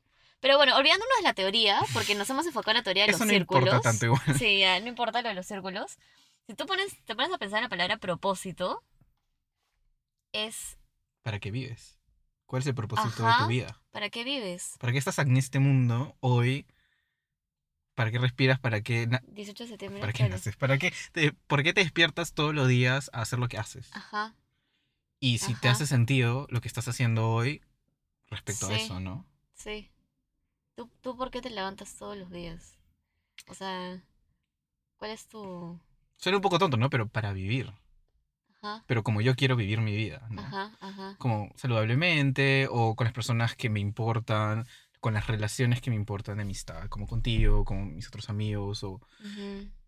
Pero 0.42 0.58
bueno, 0.58 0.76
olvidándonos 0.76 1.18
de 1.18 1.24
la 1.24 1.34
teoría, 1.34 1.80
porque 1.94 2.14
nos 2.14 2.30
hemos 2.30 2.46
enfocado 2.46 2.72
en 2.74 2.78
la 2.78 2.84
teoría 2.84 3.06
de 3.06 3.12
Eso 3.12 3.20
los 3.20 3.28
no 3.28 3.34
círculos. 3.34 3.64
importa 3.64 3.90
tanto 3.90 4.06
igual. 4.06 4.22
Sí, 4.38 4.60
ya, 4.60 4.80
no 4.80 4.88
importa 4.88 5.22
lo 5.24 5.30
de 5.30 5.34
los 5.36 5.48
círculos. 5.48 5.98
Si 6.46 6.54
tú 6.54 6.68
pones, 6.68 6.96
te 7.06 7.16
pones 7.16 7.34
a 7.34 7.38
pensar 7.40 7.60
en 7.60 7.64
la 7.64 7.70
palabra 7.70 7.98
propósito, 7.98 8.84
es 10.34 10.78
¿Para 11.24 11.40
qué 11.40 11.50
vives? 11.50 11.95
¿Cuál 12.46 12.62
es 12.62 12.68
el 12.68 12.76
propósito 12.76 13.24
de 13.24 13.30
Ajá. 13.30 13.44
tu 13.44 13.50
vida? 13.50 13.82
¿para 13.92 14.10
qué 14.10 14.24
vives? 14.24 14.76
¿Para 14.80 14.92
qué 14.94 15.00
estás 15.00 15.18
en 15.20 15.36
este 15.38 15.60
mundo 15.60 16.16
hoy? 16.20 16.66
¿Para 17.96 18.12
qué 18.12 18.20
respiras? 18.20 18.60
¿Para 18.60 18.82
qué, 18.82 19.08
na- 19.08 19.22
18 19.28 19.64
de 19.64 19.70
septiembre. 19.70 20.02
¿para 20.02 20.12
qué 20.12 20.18
claro. 20.20 20.34
naces? 20.34 20.56
¿Para 20.58 20.78
qué 20.78 20.94
te, 21.14 21.32
¿Por 21.32 21.64
qué 21.64 21.74
te 21.74 21.82
despiertas 21.82 22.34
todos 22.34 22.54
los 22.54 22.68
días 22.68 23.10
a 23.14 23.22
hacer 23.22 23.40
lo 23.40 23.48
que 23.48 23.58
haces? 23.58 23.90
Ajá, 23.94 24.36
Y 25.20 25.38
si 25.40 25.54
te 25.54 25.70
Ajá. 25.70 25.72
hace 25.76 25.88
sentido 25.88 26.46
lo 26.50 26.60
que 26.62 26.68
estás 26.68 26.88
haciendo 26.88 27.30
hoy 27.32 27.62
respecto 28.28 28.68
a 28.68 28.76
Sí. 28.76 28.84
eso, 28.84 29.00
¿no? 29.00 29.26
sí. 29.54 29.90
¿Tú, 30.76 30.90
¿Tú 31.02 31.16
por 31.16 31.32
qué 31.32 31.42
te 31.42 31.50
levantas 31.50 31.96
todos 31.96 32.18
los 32.18 32.30
días? 32.30 32.78
O 33.48 33.54
sea, 33.54 34.04
¿cuál 34.98 35.12
es 35.12 35.26
tu...? 35.28 35.80
Suena 36.18 36.38
un 36.38 36.42
poco 36.42 36.60
tonto, 36.60 36.76
¿no? 36.76 36.90
Pero 36.90 37.08
para 37.08 37.32
vivir. 37.32 37.72
Ajá, 38.66 38.84
Pero 38.88 39.04
como 39.04 39.22
yo 39.22 39.36
quiero 39.36 39.56
vivir 39.56 39.80
mi 39.82 39.96
vida, 39.96 40.26
¿no? 40.30 40.42
ajá, 40.42 40.72
ajá. 40.80 41.16
Como 41.20 41.52
saludablemente 41.56 42.68
o 42.72 42.96
con 42.96 43.06
las 43.06 43.14
personas 43.14 43.56
que 43.56 43.70
me 43.70 43.80
importan, 43.80 44.66
con 45.00 45.14
las 45.14 45.28
relaciones 45.28 45.82
que 45.82 45.90
me 45.92 45.96
importan 45.96 46.38
de 46.38 46.44
amistad, 46.44 46.88
como 46.90 47.06
contigo, 47.08 47.64
con 47.64 47.96
mis 47.96 48.08
otros 48.08 48.30
amigos 48.30 48.84
o 48.84 49.00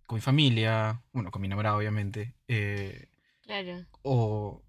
con 0.05 0.15
mi 0.15 0.21
familia, 0.21 1.01
bueno, 1.11 1.31
con 1.31 1.41
mi 1.41 1.47
enamorado 1.47 1.77
obviamente, 1.77 2.35
eh, 2.47 3.09
Claro. 3.41 3.85
o 4.03 4.61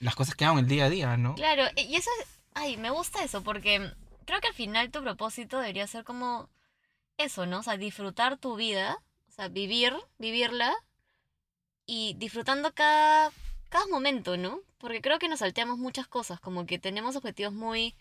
las 0.00 0.14
cosas 0.14 0.34
que 0.34 0.44
hago 0.44 0.58
en 0.58 0.64
el 0.64 0.70
día 0.70 0.84
a 0.86 0.90
día, 0.90 1.16
¿no? 1.16 1.34
Claro, 1.36 1.64
e- 1.76 1.82
y 1.84 1.96
eso 1.96 2.10
es... 2.20 2.28
Ay, 2.54 2.76
me 2.76 2.90
gusta 2.90 3.24
eso, 3.24 3.42
porque 3.42 3.92
creo 4.26 4.40
que 4.40 4.48
al 4.48 4.54
final 4.54 4.90
tu 4.90 5.02
propósito 5.02 5.58
debería 5.58 5.86
ser 5.86 6.04
como 6.04 6.48
eso, 7.16 7.46
¿no? 7.46 7.60
O 7.60 7.62
sea, 7.62 7.76
disfrutar 7.76 8.36
tu 8.38 8.56
vida, 8.56 8.96
o 9.28 9.30
sea, 9.32 9.48
vivir, 9.48 9.94
vivirla 10.18 10.72
y 11.86 12.14
disfrutando 12.18 12.72
cada, 12.74 13.30
cada 13.68 13.86
momento, 13.86 14.36
¿no? 14.36 14.60
Porque 14.78 15.00
creo 15.00 15.18
que 15.18 15.28
nos 15.28 15.40
salteamos 15.40 15.78
muchas 15.78 16.06
cosas, 16.06 16.40
como 16.40 16.66
que 16.66 16.78
tenemos 16.78 17.16
objetivos 17.16 17.52
muy... 17.52 17.94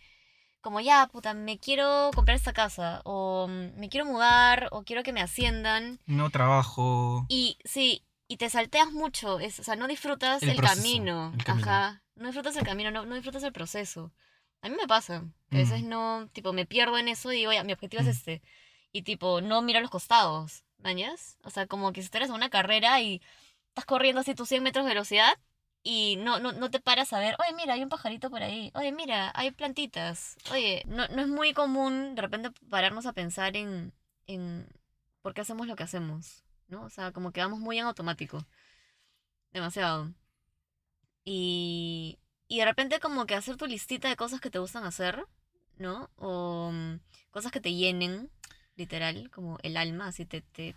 Como 0.62 0.80
ya, 0.80 1.08
puta, 1.08 1.34
me 1.34 1.58
quiero 1.58 2.10
comprar 2.16 2.38
esta 2.38 2.54
casa, 2.54 3.02
o 3.04 3.48
mm, 3.50 3.78
me 3.80 3.90
quiero 3.90 4.06
mudar, 4.06 4.70
o 4.72 4.84
quiero 4.84 5.04
que 5.04 5.12
me 5.12 5.20
asciendan. 5.22 6.00
No 6.06 6.30
trabajo. 6.30 7.26
Y 7.28 7.58
sí, 7.66 8.02
y 8.30 8.38
te 8.38 8.50
salteas 8.50 8.92
mucho, 8.94 9.40
es, 9.42 9.60
o 9.60 9.64
sea, 9.64 9.76
no 9.76 9.88
disfrutas 9.88 10.42
El 10.42 10.52
el, 10.52 10.56
proceso, 10.56 10.82
camino. 10.82 11.32
el 11.38 11.44
camino. 11.44 11.68
Ajá, 11.70 12.02
no 12.16 12.28
disfrutas 12.28 12.56
el 12.56 12.64
camino, 12.64 12.92
no, 12.92 13.06
no 13.06 13.16
disfrutas 13.16 13.44
el 13.44 13.52
proceso. 13.52 14.14
A 14.62 14.70
mí 14.70 14.76
me 14.80 14.88
pasa, 14.88 15.18
a 15.52 15.56
veces 15.56 15.84
Mm. 15.84 15.90
no, 15.90 16.30
tipo, 16.32 16.54
me 16.54 16.66
pierdo 16.66 16.98
en 16.98 17.10
eso 17.10 17.34
y 17.34 17.38
digo, 17.40 17.52
ya, 17.52 17.66
mi 17.66 17.74
objetivo 17.74 18.00
es 18.02 18.08
Mm. 18.08 18.12
este. 18.12 18.42
Y 18.94 19.02
tipo, 19.02 19.42
no 19.42 19.62
miro 19.62 19.80
a 19.80 19.82
los 19.82 19.92
costados, 19.92 20.64
¿mañas? 20.78 21.38
O 21.44 21.50
sea, 21.50 21.68
como 21.68 21.92
que 21.92 22.02
si 22.02 22.08
tú 22.08 22.18
eres 22.20 22.30
en 22.30 22.36
una 22.36 22.50
carrera 22.50 23.02
y 23.02 23.22
estás 23.68 23.84
corriendo 23.84 24.22
así 24.22 24.34
tus 24.34 24.48
100 24.48 24.64
metros 24.64 24.86
de 24.86 24.92
velocidad 24.92 25.34
y 25.84 26.16
no, 26.18 26.40
no, 26.40 26.54
no 26.54 26.72
te 26.72 26.80
paras 26.80 27.12
a 27.14 27.20
ver, 27.20 27.36
oye, 27.40 27.54
mira, 27.56 27.74
hay 27.74 27.84
un 27.84 27.90
pajarito 27.90 28.30
por 28.30 28.42
ahí, 28.42 28.72
oye, 28.74 28.92
mira, 28.94 29.32
hay 29.36 29.52
plantitas. 29.52 30.38
Oye, 30.52 30.84
no, 30.88 31.08
no 31.10 31.22
es 31.22 31.28
muy 31.28 31.54
común 31.54 32.16
de 32.16 32.22
repente 32.22 32.52
pararnos 32.70 33.06
a 33.06 33.14
pensar 33.14 33.58
en, 33.58 33.94
en 34.28 34.68
por 35.22 35.34
qué 35.34 35.42
hacemos 35.42 35.68
lo 35.68 35.76
que 35.76 35.84
hacemos, 35.84 36.44
¿no? 36.68 36.84
O 36.84 36.90
sea, 36.90 37.12
como 37.12 37.32
que 37.32 37.42
vamos 37.42 37.60
muy 37.60 37.80
en 37.80 37.86
automático. 37.86 38.46
Demasiado. 39.52 40.14
Y, 41.26 42.20
y 42.48 42.60
de 42.60 42.66
repente 42.66 43.00
como 43.00 43.26
que 43.26 43.36
hacer 43.36 43.58
tu 43.58 43.66
listita 43.66 44.10
de 44.10 44.16
cosas 44.16 44.42
que 44.42 44.50
te 44.50 44.60
gustan 44.60 44.86
hacer, 44.86 45.26
¿no? 45.78 46.10
O 46.16 46.72
mm, 46.72 47.00
cosas 47.32 47.52
que 47.52 47.62
te 47.62 47.74
llenen, 47.74 48.30
literal, 48.76 49.30
como 49.32 49.58
el 49.64 49.78
alma, 49.78 50.08
así 50.08 50.26
te, 50.26 50.42
te, 50.42 50.76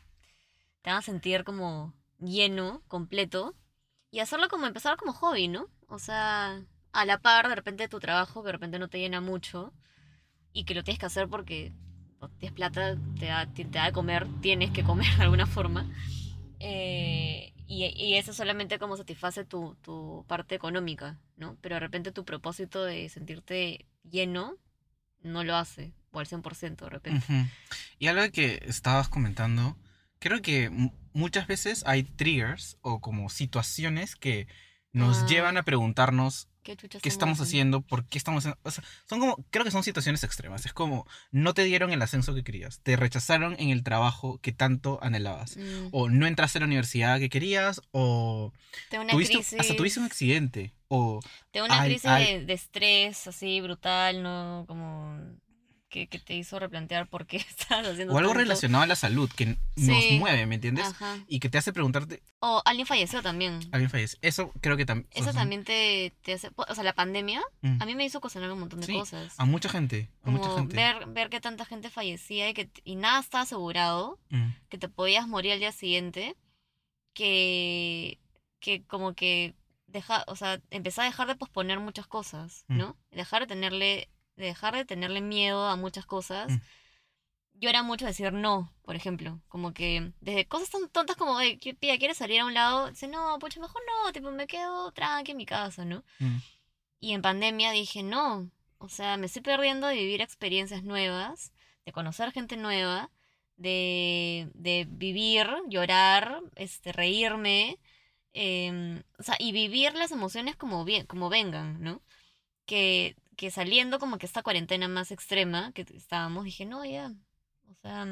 te 0.82 0.90
van 0.90 0.98
a 0.98 1.02
sentir 1.02 1.44
como 1.44 1.94
lleno, 2.18 2.82
completo. 2.88 3.54
Y 4.10 4.20
hacerlo 4.20 4.48
como 4.48 4.66
empezar 4.66 4.96
como 4.96 5.12
hobby, 5.12 5.48
¿no? 5.48 5.68
O 5.88 5.98
sea, 5.98 6.62
a 6.92 7.04
la 7.04 7.18
par 7.18 7.48
de 7.48 7.54
repente 7.54 7.88
tu 7.88 8.00
trabajo, 8.00 8.42
que 8.42 8.48
de 8.48 8.52
repente 8.52 8.78
no 8.78 8.88
te 8.88 8.98
llena 8.98 9.20
mucho. 9.20 9.72
y 10.52 10.64
que 10.64 10.74
lo 10.74 10.82
tienes 10.82 10.98
que 10.98 11.06
hacer 11.06 11.28
porque 11.28 11.72
o 12.18 12.28
tienes 12.30 12.54
plata, 12.54 12.96
te 13.18 13.26
da, 13.26 13.46
te, 13.46 13.64
da 13.64 13.86
de 13.86 13.92
comer, 13.92 14.26
tienes 14.40 14.70
que 14.70 14.82
comer 14.84 15.14
de 15.16 15.22
alguna 15.24 15.46
forma. 15.46 15.86
Eh, 16.60 17.52
y, 17.66 17.84
y 17.84 18.14
eso 18.16 18.32
solamente 18.32 18.78
como 18.78 18.96
satisface 18.96 19.44
tu, 19.44 19.76
tu 19.82 20.24
parte 20.26 20.54
económica, 20.54 21.18
¿no? 21.36 21.56
Pero 21.60 21.76
de 21.76 21.80
repente 21.80 22.12
tu 22.12 22.24
propósito 22.24 22.84
de 22.84 23.08
sentirte 23.08 23.86
lleno 24.02 24.56
no 25.22 25.44
lo 25.44 25.56
hace, 25.56 25.92
o 26.12 26.20
al 26.20 26.26
100% 26.26 26.76
de 26.76 26.88
repente. 26.88 27.26
Y 27.98 28.06
algo 28.06 28.30
que 28.32 28.62
estabas 28.66 29.08
comentando, 29.08 29.76
creo 30.18 30.42
que 30.42 30.70
muchas 31.12 31.46
veces 31.46 31.82
hay 31.86 32.02
triggers 32.04 32.78
o 32.82 33.00
como 33.00 33.28
situaciones 33.30 34.16
que 34.16 34.46
nos 34.92 35.18
Ah. 35.18 35.26
llevan 35.26 35.56
a 35.56 35.62
preguntarnos 35.62 36.48
¿Qué 36.62 36.76
estamos 37.04 37.40
haciendo, 37.40 37.80
por 37.82 38.06
qué 38.08 38.18
estamos 38.18 38.44
haciendo. 38.44 38.58
O 38.64 38.70
sea, 38.72 38.82
son 39.08 39.20
como, 39.20 39.36
creo 39.50 39.64
que 39.64 39.70
son 39.70 39.84
situaciones 39.84 40.24
extremas. 40.24 40.66
Es 40.66 40.72
como, 40.72 41.06
no 41.30 41.54
te 41.54 41.62
dieron 41.62 41.92
el 41.92 42.02
ascenso 42.02 42.34
que 42.34 42.42
querías, 42.42 42.80
te 42.80 42.96
rechazaron 42.96 43.54
en 43.60 43.68
el 43.70 43.84
trabajo 43.84 44.38
que 44.38 44.50
tanto 44.50 44.98
anhelabas. 45.00 45.56
Mm, 45.58 45.88
O 45.92 46.08
no 46.10 46.26
entraste 46.26 46.58
a 46.58 46.62
la 46.62 46.66
universidad 46.66 47.20
que 47.20 47.28
querías, 47.28 47.80
o 47.92 48.52
tengo 48.90 49.04
una 49.04 49.12
tuviste, 49.12 49.34
crisis, 49.34 49.60
hasta 49.60 49.76
tuviste 49.76 50.00
un 50.00 50.06
accidente, 50.06 50.74
o 50.88 51.20
tengo 51.52 51.66
una 51.66 51.82
Ay, 51.82 51.90
crisis 51.90 52.06
ay. 52.10 52.38
De, 52.40 52.46
de 52.46 52.52
estrés 52.54 53.28
así 53.28 53.60
brutal, 53.60 54.24
¿no? 54.24 54.64
Como 54.66 55.20
que, 55.96 56.08
que 56.08 56.18
te 56.18 56.34
hizo 56.34 56.58
replantear 56.58 57.06
por 57.08 57.26
qué 57.26 57.36
estás 57.48 57.86
haciendo 57.86 58.12
o 58.12 58.18
algo 58.18 58.30
tanto. 58.32 58.40
relacionado 58.44 58.84
a 58.84 58.86
la 58.86 58.96
salud 58.96 59.30
que 59.34 59.46
nos 59.76 60.10
mueve, 60.18 60.44
¿me 60.46 60.56
entiendes? 60.56 60.86
Ajá. 60.88 61.16
Y 61.26 61.40
que 61.40 61.48
te 61.48 61.56
hace 61.56 61.72
preguntarte, 61.72 62.22
O 62.40 62.60
alguien 62.66 62.86
falleció 62.86 63.22
también. 63.22 63.60
¿alguien 63.72 63.88
fallece? 63.88 64.18
Eso 64.20 64.52
creo 64.60 64.76
que 64.76 64.84
también... 64.84 65.08
Eso 65.14 65.32
también 65.32 65.64
te, 65.64 66.12
te 66.22 66.34
hace... 66.34 66.50
O 66.56 66.74
sea, 66.74 66.84
la 66.84 66.94
pandemia 66.94 67.42
Mm. 67.62 67.82
a 67.82 67.86
mí 67.86 67.94
me 67.94 68.04
hizo 68.04 68.20
cuestionar 68.20 68.52
un 68.52 68.60
montón 68.60 68.80
de 68.80 68.86
Sí, 68.86 68.92
cosas. 68.92 69.34
A 69.38 69.44
mucha 69.46 69.68
gente, 69.70 70.10
a 70.22 70.30
mucha 70.30 70.50
gente. 70.54 70.76
ver, 70.76 71.06
ver 71.06 71.30
que 71.30 71.40
tanta 71.40 71.64
gente 71.64 71.88
fallecía 71.90 72.50
y 72.50 72.54
que 72.54 72.68
y 72.84 72.96
nada 72.96 73.20
estaba 73.20 73.42
asegurado, 73.44 74.18
Mm, 74.28 74.50
que 74.68 74.76
te 74.78 74.88
podías 74.88 75.26
morir 75.26 75.52
al 75.52 75.60
día 75.60 75.72
siguiente, 75.72 76.36
que, 77.14 78.18
que 78.60 78.84
como 78.84 79.14
que 79.14 79.54
deja, 79.86 80.24
o 80.26 80.36
sea, 80.36 80.60
empecé 80.70 81.00
a 81.00 81.04
dejar 81.04 81.26
de 81.28 81.36
posponer 81.36 81.80
muchas 81.80 82.06
cosas, 82.06 82.64
Mm. 82.68 82.76
¿no? 82.78 82.96
Dejar 83.10 83.42
de 83.42 83.46
tenerle, 83.46 84.08
dejar 84.36 84.74
de 84.76 84.84
tenerle 84.84 85.20
miedo 85.20 85.66
a 85.66 85.76
muchas 85.76 86.06
cosas. 86.06 86.52
Mm. 86.52 86.60
Yo 87.58 87.70
era 87.70 87.82
mucho 87.82 88.04
decir 88.04 88.32
no, 88.34 88.70
por 88.82 88.96
ejemplo, 88.96 89.40
como 89.48 89.72
que 89.72 90.12
desde 90.20 90.46
cosas 90.46 90.68
tan 90.70 90.88
tontas 90.90 91.16
como, 91.16 91.40
"Ey, 91.40 91.56
¿qué- 91.58 91.74
pilla, 91.74 91.96
¿quieres 91.98 92.18
salir 92.18 92.40
a 92.40 92.44
un 92.44 92.52
lado? 92.54 92.90
Dice, 92.90 93.08
no, 93.08 93.38
pucha, 93.38 93.60
mejor 93.60 93.80
no, 94.04 94.12
tipo, 94.12 94.30
me 94.30 94.46
quedo 94.46 94.92
tranqui 94.92 95.30
en 95.32 95.36
mi 95.38 95.46
casa, 95.46 95.84
¿no? 95.84 96.04
mm, 96.18 96.36
Y 97.00 97.12
en 97.12 97.22
pandemia 97.22 97.70
dije, 97.72 98.02
no, 98.02 98.50
o 98.78 98.88
sea, 98.88 99.16
me 99.16 99.26
estoy 99.26 99.42
perdiendo 99.42 99.86
de 99.86 99.94
vivir 99.94 100.20
experiencias 100.20 100.82
nuevas, 100.82 101.52
de 101.86 101.92
conocer 101.92 102.30
gente 102.32 102.56
nueva, 102.58 103.10
de, 103.56 104.50
de 104.54 104.86
vivir, 104.90 105.46
llorar, 105.68 106.40
este, 106.56 106.92
reírme, 106.92 107.78
em, 108.34 109.02
o 109.18 109.22
sea, 109.22 109.36
y 109.38 109.52
vivir 109.52 109.94
las 109.94 110.10
emociones 110.10 110.56
como, 110.56 110.84
bien, 110.84 111.06
como 111.06 111.28
vengan, 111.30 111.82
¿no? 111.82 112.02
Que, 112.66 113.16
que 113.36 113.50
saliendo 113.50 113.98
como 113.98 114.18
que 114.18 114.26
esta 114.26 114.42
cuarentena 114.42 114.88
más 114.88 115.10
extrema 115.10 115.72
que 115.72 115.86
estábamos, 115.94 116.44
dije, 116.44 116.64
no, 116.64 116.84
ya, 116.84 117.12
o 117.70 117.74
sea, 117.82 118.06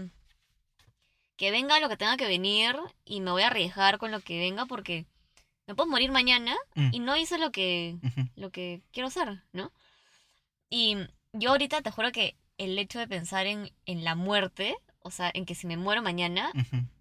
que 1.37 1.51
venga 1.51 1.81
lo 1.81 1.89
que 1.89 1.97
tenga 1.97 2.17
que 2.17 2.27
venir 2.27 2.77
y 3.05 3.21
me 3.21 3.31
voy 3.31 3.43
a 3.43 3.49
arriesgar 3.49 3.99
con 3.99 4.11
lo 4.11 4.21
que 4.21 4.39
venga 4.39 4.67
porque 4.67 5.07
me 5.67 5.75
puedo 5.75 5.91
morir 5.91 6.13
mañana 6.13 6.55
mm, 6.75 6.91
y 6.93 6.99
no 7.01 7.17
hice 7.17 7.39
lo 7.39 7.51
que, 7.51 7.97
lo 8.37 8.51
que 8.51 8.83
quiero 8.93 9.09
hacer, 9.09 9.43
¿no? 9.53 9.73
Y 10.71 10.97
yo 11.33 11.51
ahorita 11.51 11.83
te 11.83 11.91
juro 11.91 12.13
que 12.13 12.37
el 12.59 12.79
hecho 12.79 12.99
de 12.99 13.09
pensar 13.09 13.47
en, 13.47 13.73
en 13.87 14.05
la 14.05 14.15
muerte, 14.15 14.77
o 15.01 15.11
sea, 15.11 15.31
en 15.35 15.47
que 15.47 15.55
si 15.55 15.67
me 15.67 15.77
muero 15.77 16.03
mañana, 16.03 16.53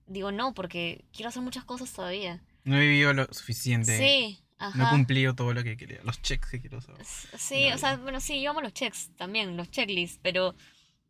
digo 0.07 0.31
no, 0.31 0.53
porque 0.53 1.05
quiero 1.11 1.29
hacer 1.29 1.43
muchas 1.43 1.65
cosas 1.65 1.91
todavía. 1.91 2.41
No 2.63 2.77
he 2.77 2.81
vivido 2.81 3.13
lo 3.13 3.25
suficiente. 3.31 3.97
Sí, 3.97 4.39
No 4.75 4.87
he 4.87 4.89
cumplido 4.89 5.35
todo 5.35 5.53
lo 5.53 5.63
que 5.63 5.77
quería. 5.77 5.99
Los 6.03 6.21
checks 6.21 6.49
que 6.49 6.61
quiero 6.61 6.81
saber. 6.81 7.03
Sí, 7.05 7.71
o 7.73 7.77
sea, 7.77 7.97
bueno, 7.97 8.19
sí, 8.19 8.41
yo 8.41 8.51
amo 8.51 8.61
los 8.61 8.73
checks 8.73 9.11
también, 9.17 9.57
los 9.57 9.69
checklists, 9.71 10.19
pero, 10.21 10.55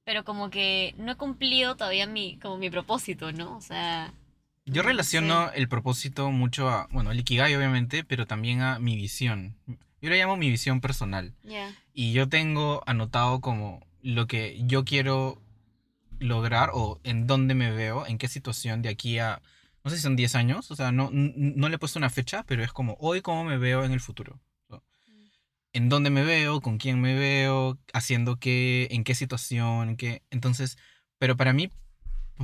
pero 0.04 0.24
como 0.24 0.50
que 0.50 0.94
no 0.98 1.12
he 1.12 1.16
cumplido 1.16 1.76
todavía 1.76 2.08
mi, 2.08 2.38
como 2.40 2.58
mi 2.58 2.70
propósito, 2.70 3.32
¿no? 3.32 3.58
O 3.58 3.62
sea, 3.62 4.14
Yo 4.66 4.84
no 4.84 4.90
relaciono 4.90 5.52
el 5.52 5.68
propósito 5.68 6.32
mucho 6.32 6.70
a, 6.70 6.88
bueno, 6.92 7.12
el 7.12 7.20
Ikigai 7.20 7.56
obviamente, 7.56 8.04
pero 8.04 8.26
también 8.26 8.62
a 8.62 8.80
mi 8.80 8.96
visión. 8.96 9.56
Yo 10.02 10.10
le 10.10 10.18
llamo 10.18 10.36
mi 10.36 10.50
visión 10.50 10.82
personal. 10.82 11.34
Ya. 11.44 11.74
Y 11.94 12.12
yo 12.14 12.28
tengo 12.28 12.84
anotado 12.86 13.40
como 13.40 13.86
lo 14.02 14.28
que 14.28 14.62
yo 14.66 14.84
quiero 14.84 15.42
lograr 16.20 16.72
o 16.74 17.00
en 17.04 17.28
dónde 17.28 17.54
me 17.56 17.72
veo, 17.72 18.06
en 18.06 18.18
qué 18.18 18.28
situación 18.28 18.82
de 18.82 18.90
aquí 18.90 19.20
a, 19.20 19.42
no 19.84 19.90
sé 19.92 19.98
si 19.98 20.04
son 20.04 20.16
10 20.16 20.36
años, 20.36 20.72
o 20.72 20.76
sea, 20.76 20.92
no, 20.92 21.10
no 21.12 21.70
le 21.70 21.76
he 21.76 21.80
puesto 21.80 22.00
una 22.00 22.10
fecha, 22.10 22.44
pero 22.44 22.64
es 22.64 22.72
como 22.72 22.96
hoy 23.00 23.22
cómo 23.22 23.44
me 23.44 23.58
veo 23.58 23.84
en 23.84 23.92
el 23.92 24.00
futuro. 24.00 24.40
¿no? 24.70 24.84
En 25.74 25.90
dónde 25.90 26.10
me 26.10 26.24
veo, 26.24 26.62
con 26.62 26.78
quién 26.78 27.02
me 27.02 27.16
veo, 27.16 27.78
haciendo 27.94 28.38
qué, 28.38 28.88
en 28.92 29.04
qué 29.04 29.16
situación, 29.16 29.90
en 29.90 29.98
qué... 29.98 30.22
Entonces, 30.30 30.78
pero 31.18 31.36
para 31.36 31.52
mí, 31.52 31.70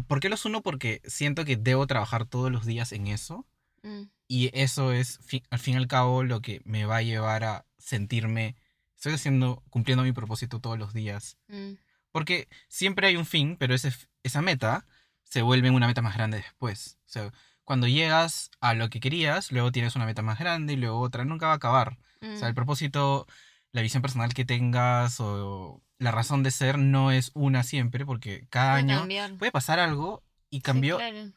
¿por 0.08 0.20
qué 0.20 0.30
los 0.30 0.46
uno? 0.46 0.62
Porque 0.62 1.02
siento 1.06 1.46
que 1.46 1.56
debo 1.56 1.88
trabajar 1.88 2.26
todos 2.26 2.52
los 2.52 2.66
días 2.66 2.92
en 2.92 3.08
eso. 3.08 3.46
Mm, 3.84 4.04
Y 4.28 4.50
eso 4.54 4.92
es, 4.92 5.20
al 5.50 5.60
fin 5.60 5.76
y 5.76 5.78
al 5.78 5.88
cabo, 5.88 6.24
lo 6.24 6.42
que 6.42 6.62
me 6.66 6.86
va 6.86 6.98
a 6.98 7.02
llevar 7.02 7.44
a 7.46 7.66
sentirme, 7.78 8.56
estoy 8.96 9.14
haciendo, 9.14 9.64
cumpliendo 9.70 10.04
mi 10.04 10.12
propósito 10.12 10.60
todos 10.60 10.78
los 10.78 10.94
días. 10.94 11.38
mm, 11.48 11.74
Porque 12.12 12.50
siempre 12.68 13.08
hay 13.08 13.16
un 13.16 13.26
fin, 13.26 13.56
pero 13.58 13.74
ese, 13.74 13.94
esa 14.24 14.42
meta 14.42 14.86
se 15.30 15.42
vuelve 15.42 15.70
una 15.72 15.88
meta 15.88 16.02
más 16.02 16.16
grande 16.16 16.38
después. 16.38 16.98
O 17.08 17.10
sea, 17.10 17.32
cuando 17.64 17.88
llegas 17.88 18.52
a 18.62 18.74
lo 18.74 18.90
que 18.90 19.00
querías, 19.00 19.52
luego 19.52 19.72
tienes 19.72 19.96
una 19.96 20.06
meta 20.06 20.22
más 20.22 20.40
grande 20.40 20.74
y 20.74 20.78
luego 20.78 21.00
otra, 21.00 21.24
nunca 21.26 21.48
va 21.48 21.54
a 21.54 21.56
acabar. 21.56 21.98
O 22.22 22.36
sea, 22.38 22.48
el 22.48 22.54
mm. 22.54 22.56
propósito, 22.56 23.28
la 23.72 23.82
visión 23.82 24.02
personal 24.02 24.34
que 24.34 24.44
tengas 24.46 25.20
o 25.20 25.82
la 26.00 26.12
razón 26.12 26.44
de 26.44 26.52
ser 26.52 26.78
no 26.80 27.12
es 27.12 27.32
una 27.34 27.64
siempre, 27.64 28.06
porque 28.06 28.48
cada 28.50 28.74
Puede 28.74 28.84
año 28.92 29.00
cambiar. 29.00 29.34
puede 29.38 29.52
pasar 29.52 29.80
algo 29.80 30.24
y 30.50 30.58
Sí, 30.58 30.62
cambió 30.64 30.98
claro. 30.98 31.32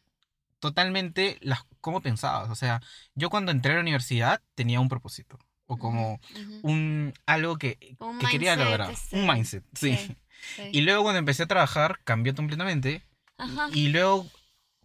totalmente 0.59 1.39
las, 1.41 1.65
cómo 1.81 2.01
pensabas. 2.01 2.51
O 2.51 2.55
sea, 2.55 2.81
yo 3.15 3.31
cuando 3.31 3.53
entré 3.53 3.73
a 3.73 3.75
la 3.77 3.81
universidad 3.83 4.41
tenía 4.55 4.81
un 4.81 4.89
propósito. 4.89 5.39
O 5.67 5.79
como 5.79 6.21
un 6.63 7.15
algo 7.25 7.57
que, 7.57 7.97
Un 7.99 8.19
que 8.19 8.27
quería 8.27 8.57
lograr. 8.57 8.91
este, 8.91 9.19
Un 9.19 9.27
mindset, 9.27 9.65
sí. 9.75 9.97
sí, 9.97 10.17
sí. 10.57 10.63
Y 10.73 10.83
luego 10.83 11.03
cuando 11.03 11.19
empecé 11.19 11.45
a 11.45 11.47
trabajar 11.47 12.01
cambió 12.05 12.35
completamente. 12.35 13.03
Ajá. 13.39 13.69
Y 13.73 13.89
luego 13.89 14.27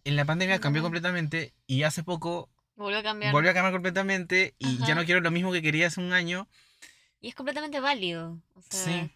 en 0.04 0.16
la 0.16 0.26
pandemia 0.26 0.60
cambió 0.60 0.82
completamente. 0.82 1.54
Y 1.68 1.84
hace 1.84 2.04
poco 2.04 2.50
Volvió 2.76 3.00
a 3.00 3.04
cambiar. 3.04 3.32
volvió 3.34 3.52
a 3.52 3.54
cambiar 3.54 3.74
completamente. 3.74 4.56
Y 4.58 4.78
ya 4.80 4.96
no 4.96 5.06
quiero 5.06 5.22
lo 5.22 5.32
mismo 5.32 5.52
que 5.52 5.62
quería 5.62 5.88
hace 5.88 6.00
un 6.02 6.14
año. 6.14 6.48
Y 7.20 7.30
es 7.30 7.36
completamente 7.36 7.80
válido. 7.80 8.42
O 8.54 8.62
sea, 8.62 8.84
Sí. 8.84 9.12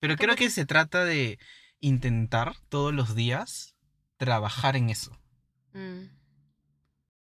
Pero 0.00 0.16
creo 0.16 0.36
que- 0.36 0.50
se 0.50 0.66
trata 0.66 1.04
de 1.04 1.38
intentar 1.80 2.56
todos 2.68 2.92
los 2.92 3.14
días 3.14 3.74
trabajar 4.16 4.76
en 4.76 4.90
eso. 4.90 5.18
mm, 5.72 6.04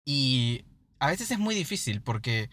Y 0.04 0.64
a 0.98 1.08
veces 1.08 1.30
es 1.30 1.38
muy 1.38 1.54
difícil 1.54 2.02
porque 2.02 2.50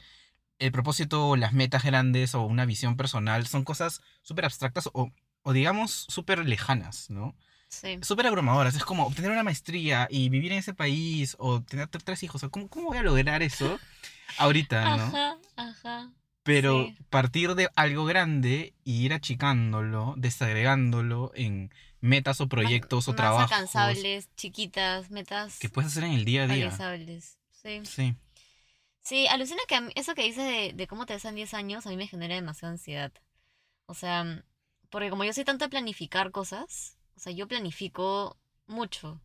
el 0.60 0.72
propósito 0.72 1.28
o 1.30 1.36
las 1.36 1.54
metas 1.54 1.84
grandes 1.84 2.36
o 2.36 2.44
una 2.44 2.66
visión 2.66 2.98
personal 2.98 3.48
son 3.48 3.64
cosas 3.64 4.02
súper 4.22 4.46
abstractas 4.46 4.90
o, 4.94 5.12
o 5.44 5.54
digamos 5.54 6.06
súper 6.10 6.46
lejanas, 6.46 7.10
¿no? 7.10 7.36
Sí. 7.70 8.00
Súper 8.02 8.28
abrumadoras. 8.28 8.76
Es 8.76 8.84
como 8.84 9.06
obtener 9.06 9.32
una 9.32 9.44
maestría 9.44 10.08
y 10.10 10.30
vivir 10.30 10.52
en 10.52 10.60
ese 10.60 10.74
país 10.74 11.36
o 11.40 11.62
tener 11.62 11.88
tres 11.88 12.24
hijos. 12.24 12.44
O 12.44 12.50
¿cómo, 12.52 12.68
¿Cómo 12.68 12.88
voy 12.88 12.98
a 12.98 13.04
lograr 13.04 13.44
eso 13.44 13.80
ahorita, 14.38 14.98
no? 14.98 15.04
Ajá, 15.04 15.38
ajá. 15.56 16.12
Pero 16.44 16.86
sí. 16.86 16.98
partir 17.10 17.56
de 17.56 17.70
algo 17.76 18.06
grande 18.06 18.74
y 18.86 19.04
ir 19.04 19.14
achicándolo, 19.14 20.14
desagregándolo 20.18 21.32
en 21.36 21.72
metas 22.00 22.40
o 22.40 22.48
proyectos 22.48 23.08
o 23.08 23.12
más 23.12 23.18
trabajos 23.18 23.52
alcanzables, 23.52 24.30
chiquitas, 24.36 25.12
metas 25.12 25.60
que 25.60 25.68
puedes 25.68 25.92
hacer 25.92 26.06
en 26.06 26.14
el 26.14 26.24
día 26.26 26.44
a 26.44 26.48
día. 26.48 26.56
realizables. 26.56 27.38
Sí. 27.52 27.82
Sí. 27.84 28.16
Sí, 29.02 29.28
alucina 29.28 29.62
que 29.68 29.80
mí- 29.82 29.92
eso 29.96 30.16
que 30.16 30.24
dices 30.24 30.46
de, 30.46 30.74
de 30.74 30.88
cómo 30.88 31.06
te 31.06 31.14
ves 31.14 31.26
en 31.26 31.36
10 31.36 31.54
años 31.54 31.86
a 31.86 31.90
mí 31.90 31.98
me 31.98 32.08
genera 32.08 32.36
demasiada 32.36 32.74
ansiedad. 32.74 33.12
O 33.86 33.94
sea, 33.94 34.44
porque 34.90 35.10
como 35.10 35.24
yo 35.24 35.34
soy 35.34 35.46
tanto 35.46 35.66
de 35.66 35.70
planificar 35.70 36.32
cosas, 36.32 36.97
o 37.18 37.20
sea, 37.20 37.34
yo 37.34 37.48
planifico 37.48 38.38
mucho. 38.68 39.20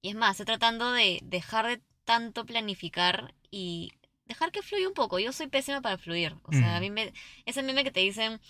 Y 0.00 0.08
es 0.08 0.14
más, 0.14 0.32
estoy 0.32 0.46
tratando 0.46 0.90
de 0.92 1.20
dejar 1.22 1.66
de 1.66 1.82
tanto 2.04 2.46
planificar 2.46 3.34
y 3.50 3.92
dejar 4.24 4.50
que 4.50 4.62
fluya 4.62 4.88
un 4.88 4.94
poco. 4.94 5.18
Yo 5.18 5.32
soy 5.32 5.48
pésima 5.48 5.82
para 5.82 5.98
fluir. 5.98 6.34
O 6.44 6.52
sea, 6.52 6.76
a 6.76 6.80
mí 6.80 6.90
me... 6.90 7.12
Ese 7.44 7.62
meme 7.62 7.84
que 7.84 7.90
te 7.90 8.00
dicen, 8.00 8.40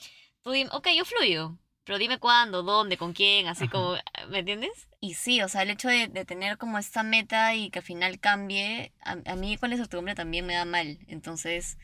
tú 0.43 0.53
dime, 0.53 0.71
ok, 0.73 0.89
yo 0.97 1.05
fluyo, 1.05 1.59
pero 1.83 1.99
dime 1.99 2.19
cuándo, 2.19 2.63
dónde, 2.63 2.97
con 2.97 3.13
quién, 3.13 3.49
así 3.49 3.65
Ajá. 3.65 3.73
como, 3.73 3.97
¿me 4.29 4.39
entiendes? 4.39 4.89
Y 5.01 5.15
sí, 5.15 5.43
o 5.43 5.49
sea, 5.49 5.63
el 5.63 5.71
hecho 5.71 5.89
de, 5.89 6.07
de 6.07 6.25
tener 6.25 6.57
como 6.57 6.79
esta 6.79 7.03
meta 7.03 7.57
y 7.57 7.71
que 7.71 7.81
al 7.81 7.85
final 7.85 8.21
cambie, 8.21 8.93
a, 9.01 9.17
a 9.27 9.35
mí 9.35 9.57
con 9.57 9.71
la 9.71 9.77
incertidumbre 9.77 10.15
también 10.15 10.47
me 10.47 10.55
da 10.55 10.65
mal. 10.65 11.01
Entonces, 11.09 11.77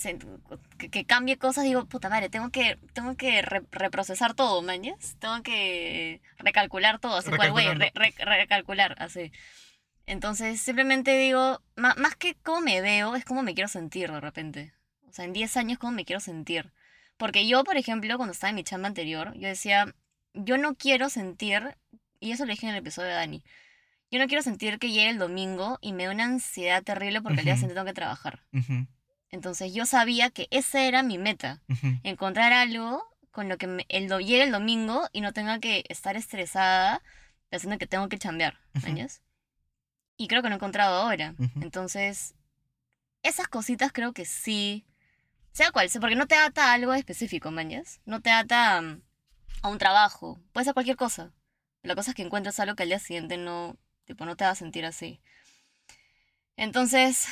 se- 0.00 0.18
que, 0.78 0.90
que 0.90 1.04
cambie 1.04 1.36
cosas, 1.38 1.64
digo, 1.64 1.84
puta 1.86 2.08
madre, 2.08 2.28
tengo 2.30 2.50
que, 2.50 2.78
tengo 2.92 3.16
que 3.16 3.42
re- 3.42 3.62
reprocesar 3.70 4.34
todo, 4.34 4.62
mañas. 4.62 5.16
Tengo 5.18 5.42
que 5.42 6.20
recalcular 6.38 6.98
todo, 6.98 7.16
así 7.16 7.30
cual, 7.30 7.52
güey, 7.52 7.66
re- 7.78 7.92
re- 7.94 8.14
recalcular, 8.38 8.96
así. 8.98 9.30
Entonces, 10.06 10.60
simplemente 10.60 11.16
digo, 11.18 11.62
ma- 11.76 11.94
más 11.96 12.16
que 12.16 12.34
cómo 12.42 12.60
me 12.62 12.80
veo, 12.80 13.14
es 13.14 13.24
cómo 13.24 13.42
me 13.42 13.54
quiero 13.54 13.68
sentir 13.68 14.10
de 14.10 14.20
repente. 14.20 14.72
O 15.08 15.12
sea, 15.12 15.24
en 15.24 15.32
10 15.32 15.56
años, 15.56 15.78
cómo 15.78 15.92
me 15.92 16.04
quiero 16.04 16.20
sentir. 16.20 16.72
Porque 17.16 17.46
yo, 17.46 17.64
por 17.64 17.76
ejemplo, 17.76 18.16
cuando 18.16 18.32
estaba 18.32 18.48
en 18.50 18.56
mi 18.56 18.64
chamba 18.64 18.88
anterior, 18.88 19.34
yo 19.36 19.46
decía, 19.48 19.94
yo 20.34 20.56
no 20.58 20.74
quiero 20.74 21.10
sentir, 21.10 21.76
y 22.18 22.32
eso 22.32 22.44
lo 22.46 22.50
dije 22.52 22.66
en 22.66 22.72
el 22.72 22.78
episodio 22.78 23.08
de 23.08 23.14
Dani, 23.14 23.44
yo 24.10 24.18
no 24.18 24.26
quiero 24.26 24.42
sentir 24.42 24.78
que 24.80 24.88
llegue 24.90 25.10
el 25.10 25.18
domingo 25.18 25.78
y 25.80 25.92
me 25.92 26.04
da 26.06 26.10
una 26.12 26.24
ansiedad 26.24 26.82
terrible 26.82 27.20
porque 27.22 27.40
al 27.40 27.44
día 27.44 27.54
siguiente 27.54 27.74
tengo 27.74 27.86
que 27.86 27.92
trabajar. 27.92 28.40
Ujú, 28.52 28.86
Entonces 29.32 29.72
yo 29.72 29.86
sabía 29.86 30.30
que 30.30 30.48
esa 30.50 30.82
era 30.82 31.02
mi 31.02 31.16
meta, 31.18 31.62
encontrar 32.02 32.52
algo 32.52 33.04
con 33.30 33.48
lo 33.48 33.58
que 33.58 33.66
me- 33.68 33.86
el, 33.88 34.08
llegue 34.08 34.42
el 34.42 34.50
domingo 34.52 35.08
y 35.12 35.20
no 35.20 35.32
tenga 35.32 35.60
que 35.60 35.84
estar 35.88 36.16
estresada 36.16 37.00
pensando 37.48 37.78
que 37.78 37.86
tengo 37.86 38.08
que 38.08 38.18
chambear. 38.18 38.58
¿años? 38.88 39.20
Y 40.16 40.26
creo 40.28 40.42
que 40.42 40.48
lo 40.48 40.54
he 40.54 40.56
encontrado 40.56 40.96
ahora. 41.02 41.34
Entonces, 41.62 42.34
esas 43.22 43.48
cositas 43.48 43.92
creo 43.92 44.12
que 44.12 44.24
sí, 44.24 44.84
sea 45.52 45.70
cual 45.72 45.88
sea, 45.90 46.00
porque 46.00 46.16
no 46.16 46.26
te 46.26 46.34
ata 46.36 46.70
a 46.70 46.72
algo 46.74 46.92
específico, 46.94 47.50
mañas. 47.50 48.00
No 48.04 48.20
te 48.20 48.30
ata 48.30 48.80
mm, 48.82 49.02
a 49.62 49.68
un 49.68 49.78
trabajo, 49.78 50.40
puede 50.52 50.64
ser 50.64 50.74
cualquier 50.74 50.96
cosa. 50.96 51.32
La 51.82 51.94
cosa 51.94 52.10
es 52.10 52.14
que 52.16 52.22
encuentres 52.22 52.58
algo 52.60 52.74
que 52.76 52.82
al 52.82 52.88
día 52.90 52.98
siguiente 52.98 53.36
no, 53.36 53.76
tipo, 54.04 54.24
no 54.26 54.36
te 54.36 54.44
va 54.44 54.50
a 54.50 54.54
sentir 54.56 54.84
así. 54.84 55.20
Entonces, 56.56 57.26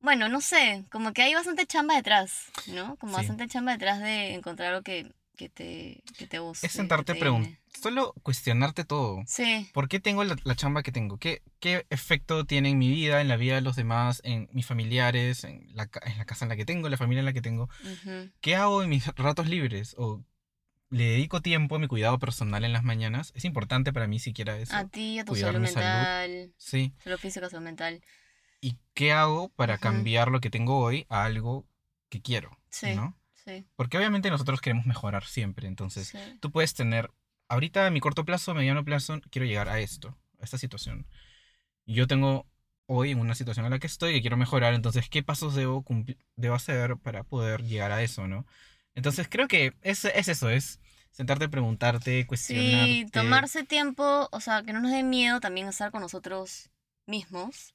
bueno, 0.00 0.28
no 0.28 0.40
sé, 0.40 0.84
como 0.90 1.12
que 1.12 1.22
hay 1.22 1.34
bastante 1.34 1.66
chamba 1.66 1.94
detrás, 1.96 2.46
¿no? 2.66 2.96
Como 2.96 3.12
Sí. 3.12 3.18
bastante 3.18 3.48
chamba 3.48 3.72
detrás 3.72 4.00
de 4.00 4.34
encontrar 4.34 4.68
algo 4.70 4.82
que, 4.82 5.12
que 5.36 5.48
te, 5.48 6.02
que 6.16 6.26
te 6.26 6.38
guste. 6.38 6.66
Es 6.66 6.72
sentarte 6.72 7.14
preguntar, 7.14 7.58
solo 7.80 8.12
cuestionarte 8.22 8.84
todo. 8.84 9.22
Sí, 9.26 9.68
¿Por 9.72 9.88
qué 9.88 10.00
tengo 10.00 10.24
la, 10.24 10.36
la 10.44 10.54
chamba 10.56 10.82
que 10.82 10.92
tengo? 10.92 11.18
¿Qué, 11.18 11.42
¿Qué 11.60 11.86
efecto 11.90 12.44
tiene 12.44 12.70
en 12.70 12.78
mi 12.78 12.88
vida, 12.88 13.20
en 13.20 13.28
la 13.28 13.36
vida 13.36 13.54
de 13.56 13.60
los 13.60 13.76
demás, 13.76 14.20
en 14.24 14.48
mis 14.52 14.66
familiares, 14.66 15.44
en 15.44 15.66
la, 15.74 15.88
en 16.02 16.18
la 16.18 16.24
casa 16.24 16.44
en 16.44 16.48
la 16.48 16.56
que 16.56 16.64
tengo, 16.64 16.88
la 16.88 16.96
familia 16.96 17.20
en 17.20 17.26
la 17.26 17.32
que 17.32 17.42
tengo? 17.42 17.68
¿Qué 18.40 18.56
hago 18.56 18.82
en 18.82 18.88
mis 18.90 19.06
ratos 19.16 19.48
libres? 19.48 19.94
¿O 19.98 20.24
le 20.90 21.04
dedico 21.04 21.42
tiempo 21.42 21.76
a 21.76 21.78
mi 21.78 21.86
cuidado 21.86 22.18
personal 22.18 22.64
en 22.64 22.72
las 22.72 22.82
mañanas? 22.82 23.32
Es 23.36 23.44
importante 23.44 23.92
para 23.92 24.06
mí 24.06 24.18
siquiera 24.18 24.56
eso. 24.58 24.74
a 24.74 24.86
ti, 24.88 25.18
a 25.18 25.24
tu 25.24 25.34
salud 25.36 25.60
mental, 25.60 26.52
Sí. 26.56 26.92
salud 27.04 27.18
física, 27.18 27.48
salud 27.50 27.64
mental. 27.64 28.00
¿Y 28.60 28.76
qué 28.94 29.12
hago 29.12 29.48
para 29.50 29.74
Ujú. 29.74 29.82
cambiar 29.82 30.30
lo 30.30 30.40
que 30.40 30.50
tengo 30.50 30.78
hoy 30.78 31.06
a 31.08 31.24
algo 31.24 31.66
que 32.08 32.20
quiero? 32.20 32.58
Sí, 32.70 32.94
¿no? 32.94 33.16
sí, 33.34 33.66
Porque 33.76 33.98
obviamente 33.98 34.30
nosotros 34.30 34.60
queremos 34.60 34.86
mejorar 34.86 35.24
siempre. 35.24 35.68
Entonces, 35.68 36.08
sí. 36.08 36.18
tú 36.40 36.50
puedes 36.50 36.74
tener, 36.74 37.10
ahorita 37.48 37.86
a 37.86 37.90
mi 37.90 38.00
corto 38.00 38.24
plazo, 38.24 38.54
mediano 38.54 38.84
plazo, 38.84 39.20
quiero 39.30 39.46
llegar 39.46 39.68
a 39.68 39.78
esto, 39.80 40.16
a 40.40 40.44
esta 40.44 40.58
situación. 40.58 41.06
Yo 41.86 42.06
tengo 42.06 42.46
hoy 42.86 43.12
en 43.12 43.20
una 43.20 43.34
situación 43.34 43.66
en 43.66 43.72
la 43.72 43.78
que 43.78 43.86
estoy 43.86 44.12
que 44.14 44.20
quiero 44.20 44.36
mejorar, 44.36 44.74
entonces, 44.74 45.08
¿qué 45.08 45.22
pasos 45.22 45.54
debo, 45.54 45.84
debo 46.36 46.54
hacer 46.54 46.96
para 46.96 47.22
poder 47.22 47.62
llegar 47.62 47.92
a 47.92 48.02
eso, 48.02 48.26
no? 48.26 48.46
Entonces, 48.94 49.28
creo 49.30 49.46
que 49.46 49.74
es, 49.82 50.04
es 50.06 50.28
eso, 50.28 50.50
es 50.50 50.80
sentarte, 51.10 51.48
preguntarte, 51.48 52.26
cuestionarte. 52.26 52.94
Sí, 52.94 53.10
tomarse 53.10 53.64
tiempo, 53.64 54.28
o 54.32 54.40
sea, 54.40 54.62
que 54.62 54.72
no 54.72 54.80
nos 54.80 54.90
dé 54.90 55.02
miedo 55.02 55.40
también 55.40 55.68
estar 55.68 55.90
con 55.90 56.00
nosotros 56.00 56.70
mismos. 57.06 57.74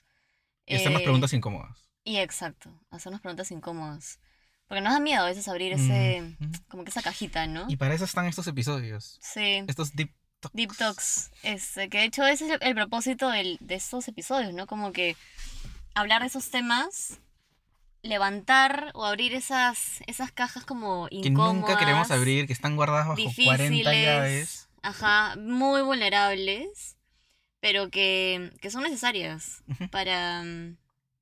Y 0.65 0.75
hacernos 0.75 1.01
Eh, 1.01 1.03
preguntas 1.03 1.33
incómodas. 1.33 1.89
Y 2.03 2.17
exacto, 2.17 2.69
hacernos 2.91 3.21
preguntas 3.21 3.51
incómodas. 3.51 4.19
Porque 4.67 4.81
nos 4.81 4.93
da 4.93 4.99
miedo 4.99 5.21
a 5.23 5.25
veces 5.27 5.47
abrir 5.47 5.73
ese, 5.73 6.21
Ujú. 6.41 6.51
como 6.69 6.83
que 6.83 6.89
esa 6.89 7.01
cajita, 7.01 7.45
¿no? 7.47 7.65
Y 7.69 7.75
para 7.77 7.93
eso 7.93 8.05
están 8.05 8.25
estos 8.25 8.47
episodios, 8.47 9.19
Sí, 9.21 9.63
estos 9.67 9.93
deep 9.95 10.09
talks. 10.39 10.55
Deep 10.55 10.75
Talks. 10.77 11.31
Este, 11.43 11.89
que 11.89 11.99
de 11.99 12.03
hecho 12.05 12.25
ese 12.25 12.45
es 12.45 12.51
el, 12.51 12.57
el 12.61 12.75
propósito 12.75 13.29
del- 13.29 13.57
de 13.61 13.75
estos 13.75 14.07
episodios, 14.07 14.53
¿no? 14.53 14.65
Como 14.67 14.91
que 14.91 15.15
hablar 15.95 16.21
de 16.21 16.27
esos 16.27 16.49
temas, 16.49 17.19
levantar 18.01 18.91
o 18.93 19.05
abrir 19.05 19.33
esas, 19.33 20.01
esas 20.07 20.31
cajas 20.31 20.65
como 20.65 21.07
que 21.09 21.15
incómodas. 21.29 21.53
nunca 21.55 21.77
queremos 21.77 22.11
abrir, 22.11 22.47
que 22.47 22.53
están 22.53 22.75
guardadas 22.75 23.07
bajo 23.07 23.21
40 23.21 23.29
difíciles, 23.63 24.05
llaves. 24.05 24.69
Ajá, 24.81 25.35
muy 25.37 25.81
vulnerables, 25.81 26.97
pero 27.63 27.89
que, 27.89 28.51
que 28.61 28.69
son 28.69 28.83
necesarias 28.83 29.63
Ujú. 29.69 29.87
para, 29.87 30.43
mm, 30.43 30.75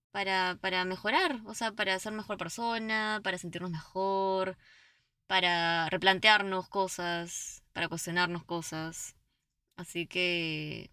para, 0.09 0.57
para 0.59 0.85
mejorar, 0.85 1.39
o 1.45 1.53
sea, 1.53 1.71
para 1.71 1.99
ser 1.99 2.13
mejor 2.13 2.37
persona, 2.37 3.21
para 3.23 3.37
sentirnos 3.37 3.69
mejor, 3.69 4.57
para 5.27 5.87
replantearnos 5.91 6.67
cosas, 6.67 7.61
para 7.73 7.87
cuestionarnos 7.89 8.43
cosas. 8.43 9.15
Así 9.77 10.07
que, 10.07 10.89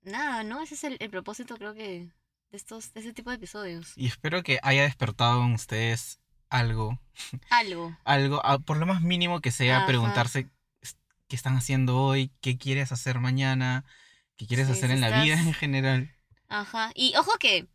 nada, 0.00 0.44
¿no? 0.44 0.62
Ese 0.62 0.76
es 0.76 0.84
el, 0.84 0.96
el 0.98 1.10
propósito, 1.10 1.56
creo 1.58 1.74
que, 1.74 2.08
de 2.50 2.56
estos, 2.56 2.94
de 2.94 3.00
ese 3.00 3.12
tipo 3.12 3.28
de 3.28 3.36
episodios. 3.36 3.92
Y 3.98 4.06
espero 4.06 4.42
que 4.42 4.60
haya 4.62 4.84
despertado 4.84 5.44
en 5.44 5.52
ustedes 5.52 6.20
algo, 6.48 6.98
Algo. 7.50 7.94
algo, 8.06 8.40
a- 8.46 8.58
por 8.60 8.78
lo 8.78 8.86
más 8.86 9.02
mínimo 9.02 9.42
que 9.42 9.50
sea, 9.50 9.76
Ajá. 9.76 9.86
preguntarse 9.88 10.48
qué 11.28 11.36
están 11.36 11.54
haciendo 11.56 11.98
hoy, 11.98 12.30
qué 12.40 12.56
quieres 12.56 12.92
hacer 12.92 13.20
mañana, 13.20 13.84
qué 14.36 14.46
quieres 14.46 14.66
Sí, 14.66 14.72
hacer 14.72 14.90
en 14.90 15.00
la 15.00 15.22
vida 15.22 15.34
en 15.34 15.52
general. 15.54 16.14
Ajá. 16.48 16.90
Y 16.94 17.14
ojo 17.16 17.32
que, 17.38 17.66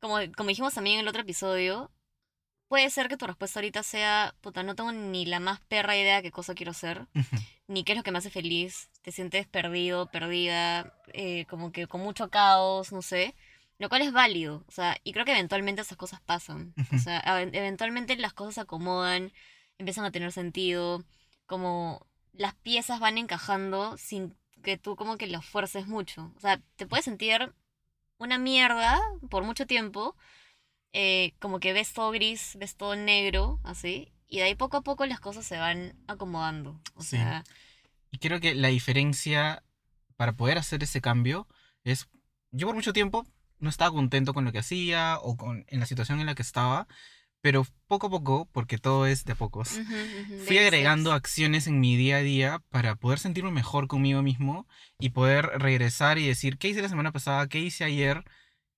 como, 0.00 0.16
como 0.36 0.48
dijimos 0.48 0.74
también 0.74 0.94
en 0.96 1.00
el 1.02 1.08
otro 1.08 1.22
episodio, 1.22 1.90
puede 2.68 2.90
ser 2.90 3.08
que 3.08 3.16
tu 3.16 3.26
respuesta 3.26 3.60
ahorita 3.60 3.82
sea, 3.82 4.34
puta, 4.40 4.62
no 4.62 4.74
tengo 4.74 4.92
ni 4.92 5.26
la 5.26 5.40
más 5.40 5.60
perra 5.60 5.96
idea 5.96 6.16
de 6.16 6.22
qué 6.22 6.30
cosa 6.32 6.54
quiero 6.54 6.72
hacer, 6.72 7.06
Ujú. 7.14 7.36
ni 7.68 7.84
qué 7.84 7.92
es 7.92 7.98
lo 7.98 8.02
que 8.02 8.10
me 8.10 8.18
hace 8.18 8.30
feliz, 8.30 8.90
te 9.02 9.12
sientes 9.12 9.46
perdido, 9.46 10.10
perdida, 10.10 10.92
eh, 11.12 11.46
como 11.46 11.72
que 11.72 11.86
con 11.86 12.00
mucho 12.00 12.30
caos, 12.30 12.90
no 12.92 13.02
sé, 13.02 13.34
lo 13.78 13.88
cual 13.88 14.02
es 14.02 14.12
válido, 14.12 14.64
o 14.66 14.70
sea, 14.72 14.96
y 15.04 15.12
creo 15.12 15.24
que 15.24 15.32
eventualmente 15.32 15.82
esas 15.82 15.98
cosas 15.98 16.20
pasan, 16.20 16.74
o 16.92 16.98
sea, 16.98 17.20
eventualmente 17.42 18.16
las 18.16 18.32
cosas 18.32 18.54
se 18.54 18.60
acomodan, 18.62 19.32
empiezan 19.78 20.04
a 20.04 20.10
tener 20.10 20.32
sentido, 20.32 21.04
como 21.46 22.06
las 22.32 22.54
piezas 22.54 22.98
van 23.00 23.18
encajando 23.18 23.96
sin 23.98 24.36
que 24.64 24.76
tú 24.78 24.96
como 24.96 25.16
que 25.16 25.28
las 25.28 25.46
fuerces 25.46 25.86
mucho, 25.86 26.32
o 26.36 26.40
sea, 26.40 26.60
te 26.76 26.88
puedes 26.88 27.04
sentir 27.04 27.54
una 28.18 28.38
mierda 28.38 29.00
por 29.30 29.44
mucho 29.44 29.66
tiempo, 29.66 30.16
eh, 30.92 31.34
como 31.40 31.60
que 31.60 31.72
ves 31.72 31.92
todo 31.92 32.10
gris, 32.10 32.56
ves 32.58 32.76
todo 32.76 32.96
negro, 32.96 33.60
así, 33.62 34.12
y 34.28 34.38
de 34.38 34.44
ahí 34.44 34.54
poco 34.56 34.76
a 34.78 34.82
poco 34.82 35.06
las 35.06 35.20
cosas 35.20 35.46
se 35.46 35.58
van 35.58 35.94
acomodando. 36.08 36.80
O 36.94 37.02
Sí. 37.02 37.16
sea, 37.18 37.44
Y 38.10 38.18
creo 38.18 38.40
que 38.40 38.54
la 38.54 38.68
diferencia 38.68 39.62
para 40.16 40.32
poder 40.34 40.58
hacer 40.58 40.82
ese 40.84 41.00
cambio 41.00 41.48
es, 41.82 42.08
yo 42.52 42.66
por 42.68 42.76
mucho 42.76 42.92
tiempo 42.92 43.26
no 43.58 43.68
estaba 43.68 43.90
contento 43.92 44.34
con 44.34 44.44
lo 44.44 44.52
que 44.52 44.60
hacía 44.60 45.18
o 45.20 45.36
con, 45.36 45.64
en 45.68 45.80
la 45.80 45.86
situación 45.86 46.20
en 46.20 46.26
la 46.26 46.34
que 46.36 46.42
estaba, 46.42 46.86
pero 47.44 47.66
poco 47.88 48.06
a 48.06 48.10
poco, 48.10 48.48
porque 48.52 48.78
todo 48.78 49.06
es 49.06 49.26
de 49.26 49.32
a 49.32 49.36
pocos, 49.36 49.82
ujú, 49.82 49.98
ujú, 50.20 50.38
fui 50.46 50.56
baby 50.56 50.64
agregando 50.64 51.10
steps. 51.10 51.14
acciones 51.14 51.66
en 51.66 51.78
mi 51.78 51.94
día 51.96 52.16
a 52.18 52.22
día 52.22 52.62
para 52.70 52.96
poder 52.96 53.18
sentirme 53.18 53.50
mejor 53.50 53.86
conmigo 53.86 54.22
mismo 54.22 54.66
y 54.98 55.10
poder 55.10 55.44
regresar 55.58 56.16
y 56.18 56.26
decir, 56.26 56.56
¿qué 56.58 56.68
hice 56.68 56.80
la 56.82 56.88
semana 56.88 57.12
pasada? 57.12 57.46
¿Qué 57.48 57.58
hice 57.60 57.84
ayer? 57.84 58.24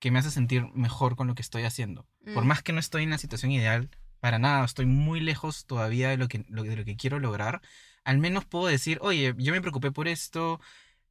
Que 0.01 0.11
me 0.11 0.19
hace 0.19 0.33
sentir 0.33 0.65
mejor 0.75 1.15
con 1.15 1.29
lo 1.29 1.37
que 1.37 1.43
estoy 1.43 1.63
haciendo. 1.63 2.09
Por 2.33 2.45
Mm, 2.45 2.49
más 2.49 2.63
que 2.65 2.73
no 2.73 2.81
estoy 2.81 3.05
en 3.05 3.11
la 3.11 3.19
situación 3.19 3.53
ideal, 3.53 3.89
para 4.21 4.39
nada, 4.41 4.65
estoy 4.65 4.87
muy 4.87 5.21
lejos 5.21 5.67
todavía 5.67 6.09
de 6.09 6.17
lo 6.17 6.27
que, 6.29 6.39
de 6.49 6.77
lo 6.77 6.85
que 6.85 6.97
quiero 6.97 7.21
lograr. 7.21 7.63
Al 8.05 8.19
menos 8.19 8.45
puedo 8.47 8.67
decir, 8.67 8.99
oye, 9.03 9.33
yo 9.39 9.53
me 9.53 9.61
preocupé 9.61 9.93
por 9.93 10.09
esto, 10.09 10.61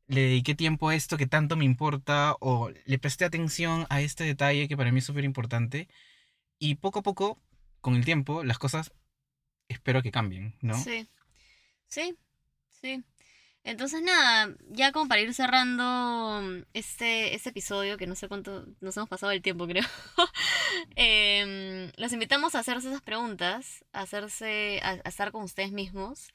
le 0.08 0.22
dediqué 0.22 0.56
tiempo 0.56 0.90
a 0.90 0.96
esto 0.96 1.18
que 1.18 1.28
tanto 1.28 1.56
me 1.58 1.66
importa, 1.66 2.36
o 2.42 2.72
le 2.86 3.00
presté 3.00 3.26
atención 3.26 3.86
a 3.90 4.02
este 4.02 4.24
detalle 4.26 4.68
que 4.68 4.78
para 4.78 4.92
mí 4.92 5.00
es 5.00 5.06
súper 5.06 5.24
importante. 5.26 5.88
Y 6.60 6.76
poco 6.76 7.00
a 7.00 7.04
poco, 7.04 7.40
con 7.86 7.96
el 7.96 8.04
tiempo, 8.04 8.44
las 8.44 8.58
cosas 8.58 8.94
espero 9.68 10.02
que 10.02 10.10
cambien, 10.10 10.56
¿no? 10.60 10.74
Sí, 10.74 11.08
sí, 11.86 12.18
sí. 12.68 13.04
Entonces 13.64 14.02
nada, 14.02 14.56
ya 14.72 14.92
como 14.92 15.08
para 15.08 15.22
ir 15.22 15.36
cerrando 15.36 16.42
este, 16.74 17.36
este 17.36 17.50
episodio, 17.50 17.98
que 17.98 18.08
no 18.08 18.16
sé 18.16 18.28
cuánto 18.28 18.66
nos 18.82 18.98
hemos 18.98 19.08
pasado 19.08 19.32
el 19.34 19.44
tiempo, 19.44 19.68
creo. 19.68 19.84
em, 20.96 21.92
los 21.98 22.12
invitamos 22.12 22.56
a 22.56 22.60
hacerse 22.62 22.88
esas 22.88 23.04
preguntas, 23.04 23.86
a 23.94 24.02
hacerse, 24.02 24.80
a, 24.82 24.94
a 25.04 25.10
estar 25.10 25.32
con 25.32 25.44
ustedes 25.44 25.72
mismos, 25.72 26.30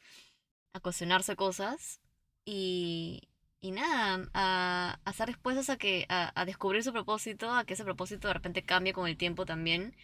a 0.72 0.78
cuestionarse 0.78 1.34
cosas 1.34 2.00
y, 2.44 3.28
y 3.60 3.72
nada, 3.72 4.30
a, 4.34 5.00
a 5.04 5.10
estar 5.10 5.26
dispuestos 5.26 5.68
a 5.68 5.76
que, 5.78 6.06
a, 6.08 6.30
a 6.40 6.44
descubrir 6.44 6.84
su 6.84 6.92
propósito, 6.92 7.50
a 7.52 7.64
que 7.64 7.74
ese 7.74 7.82
propósito 7.82 8.28
de 8.28 8.34
repente 8.34 8.62
cambie 8.62 8.92
con 8.92 9.08
el 9.08 9.16
tiempo 9.16 9.46
también. 9.46 9.96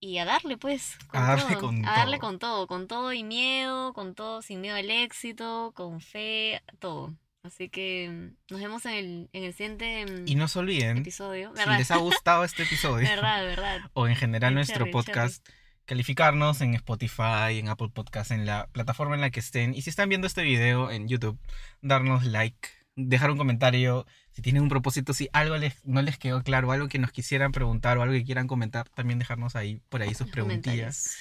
Y 0.00 0.16
a 0.16 0.24
darle, 0.24 0.56
pues, 0.56 0.96
con 1.08 1.22
A 1.22 1.26
darle 1.26 1.56
todo. 1.56 1.60
con 1.60 1.86
a 1.86 1.92
darle 1.92 2.16
todo. 2.16 2.26
con 2.26 2.38
todo, 2.38 2.66
con 2.66 2.88
todo 2.88 3.12
y 3.12 3.22
miedo, 3.22 3.92
con 3.92 4.14
todo 4.14 4.40
sin 4.40 4.62
miedo 4.62 4.76
al 4.76 4.90
éxito, 4.90 5.72
con 5.76 6.00
fe, 6.00 6.62
todo. 6.78 7.14
Así 7.42 7.68
que 7.68 8.08
mm, 8.10 8.52
nos 8.52 8.60
vemos 8.60 8.84
en 8.86 8.92
el, 8.92 9.30
en 9.32 9.44
el 9.44 9.52
siguiente 9.52 10.04
mm, 10.06 10.28
Y 10.28 10.34
no 10.34 10.48
se 10.48 10.58
olviden, 10.58 10.98
episodio. 10.98 11.52
si 11.54 11.70
les 11.70 11.90
ha 11.90 11.96
gustado 11.96 12.44
este 12.44 12.62
episodio, 12.64 13.08
verdad, 13.08 13.44
verdad. 13.44 13.80
o 13.94 14.08
en 14.08 14.16
general 14.16 14.54
nuestro 14.54 14.90
podcast, 14.90 15.46
calificarnos 15.84 16.60
en 16.60 16.74
Spotify, 16.74 17.58
en 17.58 17.68
Apple 17.68 17.88
Podcast, 17.92 18.30
en 18.30 18.46
la 18.46 18.68
plataforma 18.68 19.14
en 19.14 19.20
la 19.22 19.30
que 19.30 19.40
estén. 19.40 19.74
Y 19.74 19.82
si 19.82 19.90
están 19.90 20.08
viendo 20.08 20.26
este 20.26 20.42
video 20.42 20.90
en 20.90 21.08
YouTube, 21.08 21.38
darnos 21.80 22.24
like, 22.24 22.68
dejar 23.08 23.30
un 23.30 23.38
comentario. 23.38 24.06
Si 24.32 24.42
tienen 24.42 24.62
un 24.62 24.68
propósito, 24.68 25.12
si 25.12 25.28
algo 25.32 25.56
les, 25.56 25.84
no 25.84 26.02
les 26.02 26.18
quedó 26.18 26.42
claro, 26.42 26.72
algo 26.72 26.88
que 26.88 26.98
nos 26.98 27.12
quisieran 27.12 27.52
preguntar 27.52 27.98
o 27.98 28.02
algo 28.02 28.14
que 28.14 28.24
quieran 28.24 28.46
comentar, 28.46 28.88
también 28.88 29.18
dejarnos 29.18 29.56
ahí 29.56 29.80
por 29.88 30.02
ahí 30.02 30.10
sus 30.10 30.20
Los 30.20 30.30
preguntillas. 30.30 31.16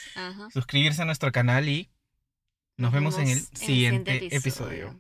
Suscribirse 0.53 1.01
a 1.01 1.05
nuestro 1.05 1.31
canal 1.31 1.67
y 1.67 1.89
nos, 2.77 2.93
vemos, 2.93 3.17
en 3.17 3.27
el 3.27 3.39
siguiente, 3.39 4.35
episodio. 4.35 4.99